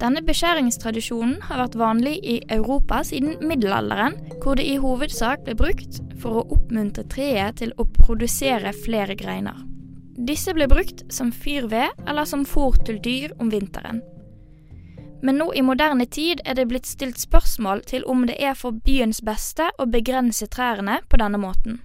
Denne 0.01 0.23
beskjæringstradisjonen 0.25 1.39
har 1.45 1.61
vært 1.61 1.77
vanlig 1.81 2.15
i 2.25 2.37
Europa 2.53 3.03
siden 3.05 3.37
middelalderen, 3.45 4.17
hvor 4.41 4.57
det 4.57 4.65
i 4.65 4.79
hovedsak 4.81 5.45
ble 5.45 5.55
brukt 5.57 6.01
for 6.21 6.41
å 6.41 6.45
oppmuntre 6.57 7.05
treet 7.13 7.61
til 7.61 7.73
å 7.77 7.85
produsere 7.99 8.73
flere 8.77 9.17
greiner. 9.17 9.57
Disse 10.17 10.53
ble 10.57 10.69
brukt 10.73 11.05
som 11.13 11.33
fyrved 11.33 12.09
eller 12.09 12.29
som 12.29 12.45
fôr 12.49 12.77
til 12.89 13.01
dyr 13.05 13.35
om 13.41 13.53
vinteren. 13.53 14.01
Men 15.21 15.37
nå 15.41 15.51
i 15.57 15.65
moderne 15.65 16.07
tid 16.09 16.41
er 16.45 16.57
det 16.57 16.69
blitt 16.71 16.89
stilt 16.89 17.21
spørsmål 17.21 17.85
til 17.89 18.05
om 18.09 18.25
det 18.29 18.37
er 18.41 18.57
for 18.57 18.77
byens 18.89 19.21
beste 19.25 19.69
å 19.81 19.89
begrense 19.89 20.49
trærne 20.49 21.03
på 21.09 21.21
denne 21.21 21.41
måten. 21.41 21.81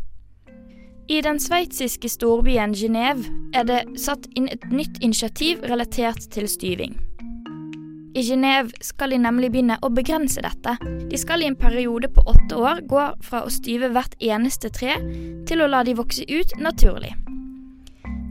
I 1.12 1.18
den 1.20 1.40
sveitsiske 1.44 2.08
storbyen 2.08 2.72
Genéve 2.72 3.28
er 3.52 3.66
det 3.68 3.80
satt 4.00 4.30
inn 4.40 4.46
et 4.48 4.64
nytt 4.72 5.02
initiativ 5.04 5.60
relatert 5.68 6.24
til 6.32 6.46
styving. 6.48 6.94
I 8.16 8.24
Genéve 8.24 8.72
skal 8.80 9.12
de 9.12 9.18
nemlig 9.20 9.50
begynne 9.52 9.76
å 9.84 9.90
begrense 9.92 10.40
dette. 10.40 10.78
De 11.12 11.20
skal 11.20 11.44
i 11.44 11.50
en 11.52 11.58
periode 11.60 12.08
på 12.16 12.24
åtte 12.32 12.56
år 12.56 12.80
gå 12.88 13.04
fra 13.28 13.42
å 13.44 13.52
styve 13.52 13.90
hvert 13.92 14.16
eneste 14.24 14.72
tre 14.72 14.96
til 15.50 15.64
å 15.64 15.68
la 15.74 15.84
de 15.84 15.98
vokse 16.00 16.24
ut 16.32 16.56
naturlig. 16.64 17.12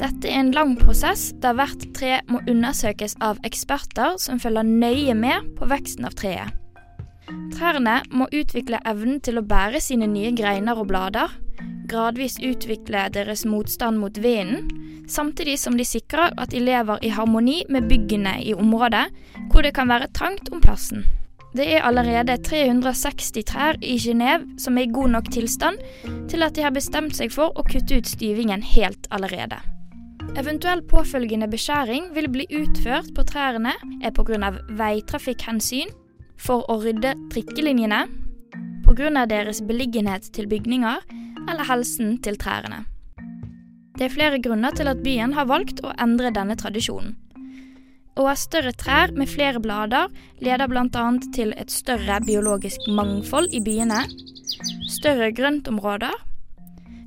Dette 0.01 0.31
er 0.31 0.41
en 0.41 0.55
lang 0.57 0.73
prosess 0.81 1.35
der 1.45 1.59
hvert 1.61 1.85
tre 1.99 2.23
må 2.33 2.41
undersøkes 2.49 3.19
av 3.21 3.45
eksperter 3.45 4.17
som 4.25 4.41
følger 4.41 4.65
nøye 4.65 5.19
med 5.21 5.53
på 5.61 5.69
veksten 5.69 6.09
av 6.09 6.17
treet. 6.17 6.60
Trærne 7.55 8.01
må 8.11 8.27
utvikle 8.33 8.81
evnen 8.89 9.21
til 9.25 9.41
å 9.41 9.47
bære 9.47 9.81
sine 9.85 10.09
nye 10.11 10.33
greiner 10.37 10.79
og 10.81 10.89
blader, 10.91 11.33
gradvis 11.91 12.39
utvikle 12.43 13.09
deres 13.15 13.45
motstand 13.49 14.01
mot 14.01 14.19
vinden, 14.23 14.69
samtidig 15.11 15.59
som 15.59 15.77
de 15.79 15.87
sikrer 15.87 16.35
at 16.39 16.53
de 16.55 16.63
lever 16.63 17.03
i 17.03 17.11
harmoni 17.15 17.65
med 17.69 17.89
byggene 17.91 18.37
i 18.47 18.55
området 18.55 19.09
hvor 19.51 19.67
det 19.67 19.75
kan 19.75 19.91
være 19.91 20.11
trangt 20.15 20.53
om 20.55 20.63
plassen. 20.63 21.03
Det 21.51 21.67
er 21.67 21.83
allerede 21.83 22.37
360 22.47 23.43
trær 23.49 23.79
i 23.83 23.97
Genéve 23.99 24.47
som 24.63 24.79
er 24.79 24.87
i 24.87 24.93
god 24.95 25.17
nok 25.17 25.33
tilstand 25.35 25.81
til 26.31 26.47
at 26.47 26.55
de 26.55 26.63
har 26.63 26.75
bestemt 26.75 27.19
seg 27.19 27.35
for 27.35 27.51
å 27.59 27.67
kutte 27.67 27.99
ut 27.99 28.07
styvingen 28.07 28.63
helt 28.63 29.11
allerede. 29.11 29.59
Eventuell 30.39 30.85
påfølgende 30.87 31.49
beskjæring 31.51 32.13
vil 32.15 32.29
bli 32.31 32.47
utført 32.55 33.11
på 33.17 33.25
trærne 33.27 33.73
er 33.99 34.15
pga. 34.15 34.53
veitrafikkhensyn, 34.79 35.91
for 36.41 36.65
å 36.73 36.79
rydde 36.83 37.15
trikkelinjene, 37.33 38.05
pga. 38.87 39.27
deres 39.29 39.61
beliggenhet 39.63 40.33
til 40.35 40.49
bygninger 40.51 41.05
eller 41.47 41.65
helsen 41.69 42.19
til 42.25 42.39
trærne. 42.41 42.85
Det 43.99 44.07
er 44.09 44.15
flere 44.15 44.39
grunner 44.41 44.73
til 44.73 44.89
at 44.89 45.03
byen 45.05 45.35
har 45.37 45.49
valgt 45.51 45.83
å 45.85 45.93
endre 46.01 46.33
denne 46.33 46.57
tradisjonen. 46.57 47.17
Å 48.19 48.27
ha 48.27 48.35
større 48.37 48.73
trær 48.77 49.13
med 49.17 49.31
flere 49.31 49.61
blader 49.63 50.11
leder 50.43 50.69
bl.a. 50.69 51.05
til 51.37 51.55
et 51.57 51.71
større 51.71 52.19
biologisk 52.27 52.89
mangfold 52.89 53.53
i 53.55 53.61
byene, 53.65 54.03
større 54.91 55.31
grøntområder, 55.37 56.17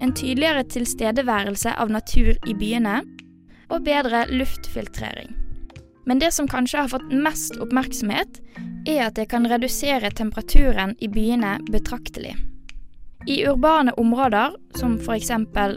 en 0.01 0.15
tydeligere 0.15 0.63
tilstedeværelse 0.73 1.75
av 1.79 1.91
natur 1.93 2.33
i 2.49 2.57
byene 2.57 3.01
og 3.69 3.85
bedre 3.85 4.25
luftfiltrering. 4.31 5.42
Men 6.05 6.19
det 6.19 6.31
som 6.31 6.47
kanskje 6.47 6.83
har 6.83 6.91
fått 6.91 7.11
mest 7.11 7.57
oppmerksomhet, 7.63 8.41
er 8.87 9.05
at 9.07 9.15
det 9.15 9.29
kan 9.31 9.47
redusere 9.47 10.11
temperaturen 10.11 10.95
i 10.99 11.07
byene 11.07 11.57
betraktelig. 11.71 12.35
I 13.27 13.45
urbane 13.47 13.91
områder, 13.91 14.55
som 14.75 14.97
f.eks. 14.99 15.29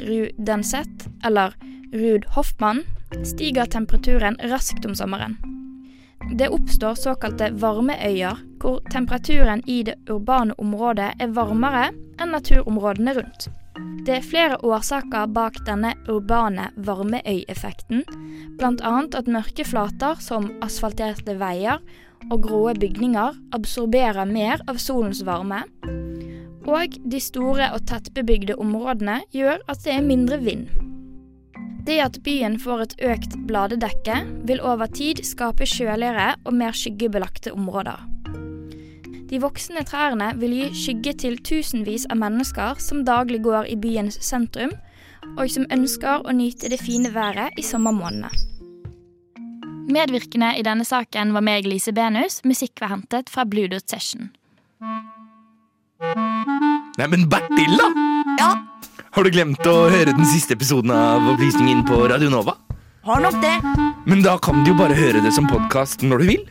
Rue 0.03 0.31
Denset 0.39 1.07
eller 1.25 1.55
Ruud 1.93 2.25
Hoffmann, 2.35 2.83
stiger 3.25 3.67
temperaturen 3.71 4.39
raskt 4.51 4.87
om 4.87 4.95
sommeren. 4.95 5.37
Det 6.39 6.49
oppstår 6.49 6.95
såkalte 6.95 7.53
varmeøyer, 7.55 8.41
hvor 8.59 8.81
temperaturen 8.91 9.63
i 9.71 9.83
det 9.87 9.95
urbane 10.11 10.57
området 10.59 11.13
er 11.23 11.31
varmere 11.37 11.93
enn 12.19 12.35
naturområdene 12.35 13.15
rundt. 13.15 13.47
Det 14.07 14.15
er 14.19 14.25
flere 14.25 14.57
årsaker 14.65 15.29
bak 15.35 15.59
denne 15.67 15.93
urbane 16.09 16.71
varmeøyeffekten, 16.87 18.05
bl.a. 18.57 18.93
at 19.19 19.29
mørke 19.29 19.67
flater 19.69 20.21
som 20.23 20.49
asfalterte 20.65 21.37
veier 21.41 21.83
og 22.31 22.43
gråe 22.47 22.75
bygninger 22.79 23.37
absorberer 23.57 24.25
mer 24.31 24.63
av 24.71 24.81
solens 24.83 25.21
varme, 25.27 25.63
og 26.67 26.97
de 27.05 27.21
store 27.23 27.69
og 27.77 27.85
tettbebygde 27.91 28.57
områdene 28.59 29.21
gjør 29.35 29.61
at 29.71 29.85
det 29.85 29.95
er 29.99 30.07
mindre 30.07 30.41
vind. 30.43 30.67
Det 31.87 32.01
at 32.03 32.19
byen 32.27 32.57
får 32.59 32.83
et 32.83 32.97
økt 33.13 33.37
bladedekke, 33.47 34.19
vil 34.49 34.63
over 34.65 34.91
tid 34.91 35.23
skape 35.23 35.69
kjøligere 35.71 36.33
og 36.43 36.57
mer 36.59 36.75
skyggebelagte 36.75 37.53
områder. 37.55 38.16
De 39.27 39.41
voksne 39.43 39.83
trærne 39.83 40.29
vil 40.39 40.53
gi 40.55 40.67
skygge 40.79 41.13
til 41.23 41.39
tusenvis 41.43 42.05
av 42.13 42.21
mennesker 42.21 42.79
som 42.83 43.03
daglig 43.07 43.41
går 43.43 43.67
i 43.73 43.79
byens 43.81 44.21
sentrum, 44.23 44.71
og 45.35 45.51
som 45.51 45.67
ønsker 45.75 46.23
å 46.23 46.35
nyte 46.37 46.71
det 46.71 46.79
fine 46.79 47.11
været 47.15 47.59
i 47.59 47.65
sommermånedene. 47.67 48.31
Medvirkende 49.91 50.53
i 50.59 50.63
denne 50.67 50.87
saken 50.87 51.33
var 51.35 51.45
meg, 51.47 51.67
Lise 51.67 51.93
Benus. 51.95 52.41
Musikk 52.47 52.81
var 52.83 52.91
hentet 52.95 53.31
fra 53.31 53.45
Blue 53.47 53.71
Dot 53.71 53.87
Session. 53.91 54.31
Neimen, 56.99 57.27
Bertil, 57.31 57.77
da! 57.79 57.91
Ja? 58.39 58.51
Har 59.17 59.25
du 59.25 59.31
glemt 59.33 59.63
å 59.67 59.77
høre 59.91 60.15
den 60.15 60.27
siste 60.29 60.55
episoden 60.59 60.91
av 60.95 61.25
Opplysningen 61.33 61.85
på 61.89 62.03
Radio 62.11 62.31
Nova? 62.31 62.59
Har 63.07 63.23
nok 63.23 63.39
det. 63.43 63.55
Men 64.07 64.23
da 64.27 64.35
kan 64.43 64.63
du 64.63 64.75
jo 64.75 64.79
bare 64.79 64.99
høre 64.99 65.23
det 65.23 65.33
som 65.35 65.47
podkast 65.51 66.03
når 66.07 66.23
du 66.23 66.31
vil. 66.35 66.45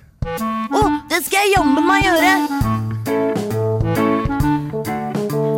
Å, 1.15 1.17
det 1.17 1.29
skal 1.29 1.45
jeg 1.45 1.53
jammen 1.55 1.85
meg 1.87 2.01
gjøre! 2.03 2.31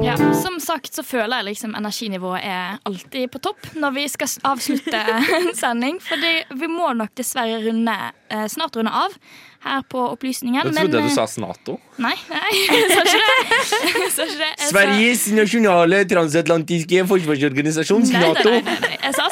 Ja, 0.05 0.13
Som 0.37 0.59
sagt 0.61 0.93
så 0.93 1.01
føler 1.01 1.39
jeg 1.39 1.47
liksom 1.47 1.73
energinivået 1.79 2.45
er 2.45 2.77
alltid 2.85 3.31
på 3.33 3.41
topp 3.41 3.71
når 3.73 3.95
vi 3.95 4.03
skal 4.13 4.29
avslutte 4.51 5.01
en 5.39 5.49
sending. 5.57 5.97
For 6.03 6.21
vi 6.61 6.69
må 6.69 6.91
nok 6.99 7.15
dessverre 7.17 7.57
runde, 7.65 7.95
eh, 8.29 8.45
snart 8.53 8.77
runde 8.77 8.93
av 8.93 9.17
her 9.65 9.81
på 9.89 10.03
Opplysningen. 10.13 10.61
Jeg 10.61 10.75
trodde 10.77 10.93
men, 10.93 10.93
du 10.93 11.09
eh, 11.09 11.15
sa 11.15 11.25
Snato. 11.31 11.79
Nei, 12.05 12.13
nei, 12.29 12.53
jeg 12.77 12.93
sa 12.93 13.01
ikke 13.01 13.17
det. 13.17 13.41
Jeg 13.49 14.13
sa 14.13 14.27
ikke 14.27 14.39
det. 14.43 14.51
Sveriges 14.69 15.25
nasjonale 15.33 16.03
transatlantiske 16.13 17.07
forsvarsorganisasjon, 17.09 18.05
Snato. 18.13 18.53
nei, 18.53 18.61
nei, 18.61 18.77
nei, 18.77 18.77
nei. 18.85 18.95
Jeg 19.07 19.17
sa. 19.17 19.25
Eh, 19.25 19.26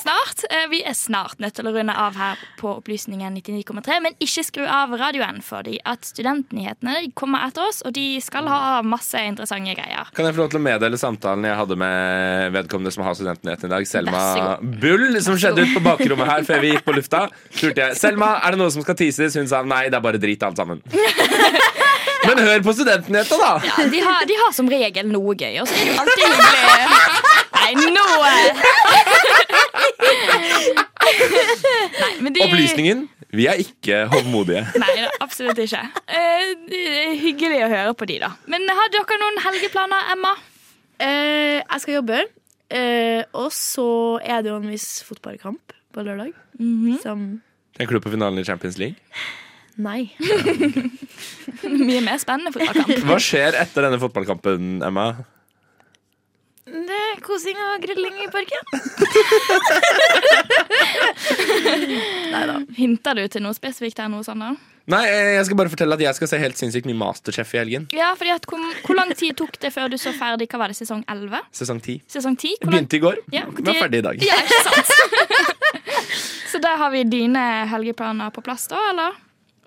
Vi 0.71 0.81
er 0.85 0.95
snart 0.97 1.39
nødt 1.43 1.55
til 1.57 1.67
å 1.69 1.73
runde 1.75 1.93
av 1.95 2.15
her 2.19 2.39
på 2.59 2.71
Opplysningen 2.79 3.35
99,3. 3.37 3.99
Men 4.03 4.15
ikke 4.23 4.43
skru 4.47 4.63
av 4.67 4.93
radioen, 4.99 5.41
fordi 5.45 5.77
at 5.87 6.05
studentnyhetene 6.07 7.11
kommer 7.17 7.45
etter 7.47 7.67
oss, 7.69 7.81
og 7.85 7.93
de 7.95 8.05
skal 8.23 8.49
ha 8.51 8.81
masse 8.85 9.19
interessante 9.19 9.75
greier. 9.77 10.09
Kan 10.15 10.27
jeg 10.27 10.35
få 10.37 10.43
lov 10.43 10.51
til 10.53 10.61
å 10.61 10.65
meddele 10.65 10.99
samtalen 10.99 11.47
jeg 11.47 11.59
hadde 11.59 11.77
med 11.81 12.55
vedkommende 12.55 12.93
som 12.95 13.05
har 13.07 13.17
studentnyhetene 13.17 13.69
i 13.71 13.75
dag? 13.75 13.87
Selma. 13.89 14.23
Bull, 14.81 15.19
som 15.25 15.37
skjedde 15.39 15.65
ut 15.65 15.75
på 15.77 15.83
bakrommet 15.85 16.29
her 16.31 16.47
før 16.47 16.63
vi 16.63 16.73
gikk 16.73 16.85
på 16.87 16.95
lufta. 16.99 17.25
Spurte 17.51 17.87
jeg 17.89 17.99
Selma, 17.99 18.35
er 18.43 18.55
det 18.55 18.61
noe 18.63 18.73
som 18.73 18.85
skal 18.85 18.97
tises? 18.99 19.37
Hun 19.39 19.49
sa 19.51 19.63
nei, 19.65 19.85
det 19.91 19.99
er 19.99 20.05
bare 20.05 20.21
drit 20.21 20.43
alt 20.45 20.59
sammen. 20.59 20.81
Men 22.25 22.41
hør 22.41 22.63
på 22.65 22.73
studentnyhetene, 22.73 23.37
da! 23.37 23.51
Ja, 23.67 23.85
de 23.91 23.99
har, 24.01 24.25
de 24.25 24.37
har 24.39 24.53
som 24.55 24.69
regel 24.71 25.11
noe 25.11 25.35
gøy, 25.37 25.59
og 25.61 25.69
så 25.69 25.77
er 25.77 25.91
det 25.91 25.97
alltid 26.01 26.25
hyggelig. 26.25 26.63
Nei, 27.55 27.71
nå 27.93 28.05
Nei, 32.01 32.31
de 32.33 32.43
Opplysningen. 32.45 33.05
Vi 33.35 33.47
er 33.51 33.59
ikke 33.59 34.05
hovmodige. 34.11 34.63
Nei, 34.79 34.91
da, 35.01 35.09
absolutt 35.23 35.59
ikke. 35.59 35.81
Eh, 36.07 36.53
hyggelig 37.19 37.63
å 37.65 37.69
høre 37.71 37.95
på 37.97 38.07
de, 38.09 38.19
da. 38.23 38.31
Men 38.51 38.67
har 38.69 38.91
dere 38.93 39.17
noen 39.21 39.41
helgeplaner, 39.43 40.11
Emma? 40.15 40.33
Eh, 41.03 41.59
jeg 41.59 41.83
skal 41.83 41.97
jobbe, 41.99 42.21
eh, 42.71 43.23
og 43.35 43.49
så 43.55 43.87
er 44.23 44.45
det 44.45 44.53
jo 44.53 44.59
en 44.61 44.69
viss 44.71 44.89
fotballkamp 45.07 45.75
på 45.95 46.05
lørdag. 46.05 46.31
Som 47.03 47.27
Tenker 47.75 47.97
du 47.97 48.05
på 48.05 48.13
finalen 48.13 48.39
i 48.39 48.45
Champions 48.47 48.77
League? 48.79 48.95
Nei. 49.75 50.13
Mye 51.89 51.99
mer 52.05 52.19
spennende 52.21 52.53
fotballkamp. 52.55 53.03
Hva 53.09 53.17
skjer 53.19 53.57
etter 53.59 53.89
denne 53.89 53.99
fotballkampen, 53.99 54.77
Emma? 54.87 55.09
Det 56.65 56.95
er 56.97 57.19
kosing 57.21 57.57
og 57.61 57.83
grilling 57.83 58.15
i 58.23 58.27
parken. 58.33 58.63
Hinter 62.75 63.13
du 63.19 63.27
til 63.31 63.43
noe 63.45 63.53
spesifikt 63.55 63.99
her 64.01 64.09
nå, 64.09 64.23
Sander? 64.25 64.55
Nei, 64.89 65.01
eh, 65.09 65.31
jeg 65.37 65.45
skal 65.47 65.57
bare 65.57 65.71
fortelle 65.73 65.95
at 65.97 66.01
jeg 66.03 66.17
skal 66.17 66.29
se 66.29 66.39
helt 66.41 66.57
sinnssykt 66.59 66.85
mye 66.89 66.97
Masterchef 66.99 67.53
i 67.55 67.59
helgen. 67.61 67.85
Ja, 67.95 68.11
fordi 68.17 68.33
at 68.35 68.45
hvor, 68.49 68.61
hvor 68.85 68.97
lang 68.97 69.13
tid 69.17 69.33
tok 69.37 69.57
det 69.61 69.71
før 69.73 69.89
du 69.93 69.97
så 70.01 70.11
ferdig? 70.17 70.47
Hva 70.51 70.59
var 70.61 70.73
det, 70.73 70.77
sesong 70.77 71.01
11? 71.09 71.39
Sesong 71.57 71.79
10. 71.85 71.95
Sesong 72.17 72.35
10? 72.37 72.55
Hvor 72.61 72.69
lang- 72.73 72.75
Begynte 72.89 72.97
i 72.97 73.03
går. 73.05 73.21
Ja, 73.33 73.45
Vi 73.49 73.69
er 73.71 73.79
ferdig 73.81 74.01
i 74.01 74.05
dag. 74.09 74.25
Ja, 74.25 74.37
ikke 74.41 74.59
sant? 74.65 74.89
så 76.51 76.61
der 76.65 76.77
har 76.81 76.89
vi 76.93 77.03
dine 77.09 77.45
helgeplaner 77.71 78.33
på 78.35 78.41
plass, 78.45 78.67
da, 78.73 78.81
eller? 78.91 79.17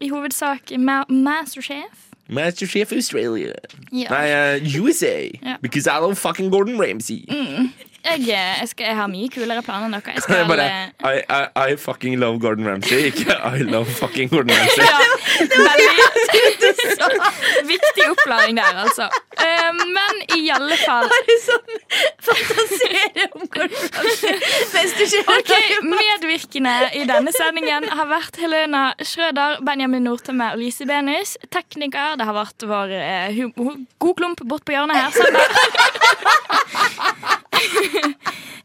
I 0.02 0.10
hovedsak 0.12 0.74
ma 0.78 1.00
Masterchef. 1.10 2.07
Masterchef 2.28 2.92
Australia. 2.92 3.54
Ja. 3.90 4.10
Nei, 4.10 4.58
eh, 4.58 4.80
USA. 4.80 5.30
Ja. 5.42 5.58
Because 5.60 5.88
I 5.88 5.98
love 5.98 6.16
fucking 6.16 6.50
Gordon 6.50 6.78
Ramsay. 6.78 7.24
Mm. 7.26 7.70
Jeg, 8.08 8.24
jeg, 8.28 8.68
skal, 8.70 8.86
jeg 8.88 8.96
har 8.96 9.08
mye 9.12 9.28
kulere 9.32 9.62
planer 9.66 9.86
enn 9.88 9.94
dere. 9.98 10.14
Jeg 10.18 10.22
skal, 10.24 10.44
bare, 10.48 10.64
eh, 10.64 10.88
I, 11.04 11.20
I, 11.28 11.72
I 11.72 11.76
fucking 11.78 12.16
love 12.20 12.40
Gordon 12.42 12.66
Ramsay, 12.68 13.10
ikke 13.10 13.34
I 13.36 13.62
love 13.68 13.90
fucking 13.98 14.30
Gordon 14.32 14.54
Ramsay. 14.58 14.84
Det 15.38 15.58
var 15.58 15.76
Veldig 15.78 16.70
viktig 17.72 18.04
oppklaring 18.10 18.56
der, 18.58 18.78
altså. 18.84 19.08
Eh, 19.38 19.70
men 19.78 20.22
i 20.38 20.48
alle 20.50 20.76
fall 20.80 21.06
Bare 21.12 21.36
sånn 21.44 21.70
fantasere 22.28 23.28
om 23.36 23.44
Gordon 23.54 23.92
Ramsay 23.98 24.36
mens 24.72 24.94
du 24.98 25.04
ser 25.12 25.30
Ok, 25.32 25.52
Medvirkende 25.86 26.74
i 26.98 27.04
denne 27.08 27.32
sendingen 27.36 27.86
har 27.92 28.08
vært 28.10 28.38
Helena 28.40 28.82
Schrøder, 29.04 29.60
Benjamin 29.66 30.04
Nordtømme 30.08 30.52
og 30.54 30.60
Lise 30.62 30.86
Benus. 30.88 31.36
Tekniker 31.54 32.16
det 32.18 32.26
har 32.28 32.36
vært 32.36 32.66
vår 32.68 32.94
eh, 32.98 33.42
god 33.54 34.14
klump 34.18 34.42
bort 34.48 34.64
på 34.66 34.74
hjørnet 34.74 34.96
her. 34.98 35.10
Sander. 35.18 35.46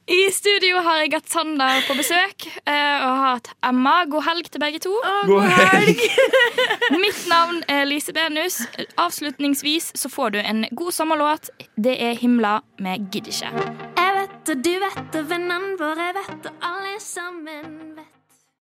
I 0.08 0.32
studio 0.36 0.82
har 0.84 0.98
jeg 1.00 1.14
hatt 1.14 1.30
Sander 1.32 1.86
på 1.88 1.96
besøk 1.96 2.46
eh, 2.68 2.74
og 2.74 3.08
har 3.08 3.38
hatt 3.38 3.50
Emma. 3.64 3.94
God 4.12 4.26
helg 4.28 4.50
til 4.52 4.60
begge 4.60 4.82
to. 4.84 4.92
God 5.30 5.48
helg. 5.48 6.02
Mitt 7.04 7.22
navn 7.32 7.62
er 7.72 7.88
Lise 7.88 8.12
Benus. 8.16 8.60
Avslutningsvis 9.00 9.94
så 9.96 10.12
får 10.12 10.36
du 10.36 10.40
en 10.44 10.66
god 10.76 10.92
sommerlåt. 10.92 11.50
Det 11.76 11.96
er 11.96 12.20
'Himla' 12.20 12.60
med 12.84 13.08
'Gidd 13.12 13.32
ikke'. 13.32 13.54
Jeg 13.98 14.12
vet 14.20 14.56
og 14.56 14.66
du 14.66 14.74
vet 14.86 15.22
og 15.22 15.30
vennene 15.30 15.78
våre 15.80 16.12
vet 16.20 16.52
og 16.52 16.68
alle 16.72 17.00
sammen 17.00 17.96
vet. 17.96 18.13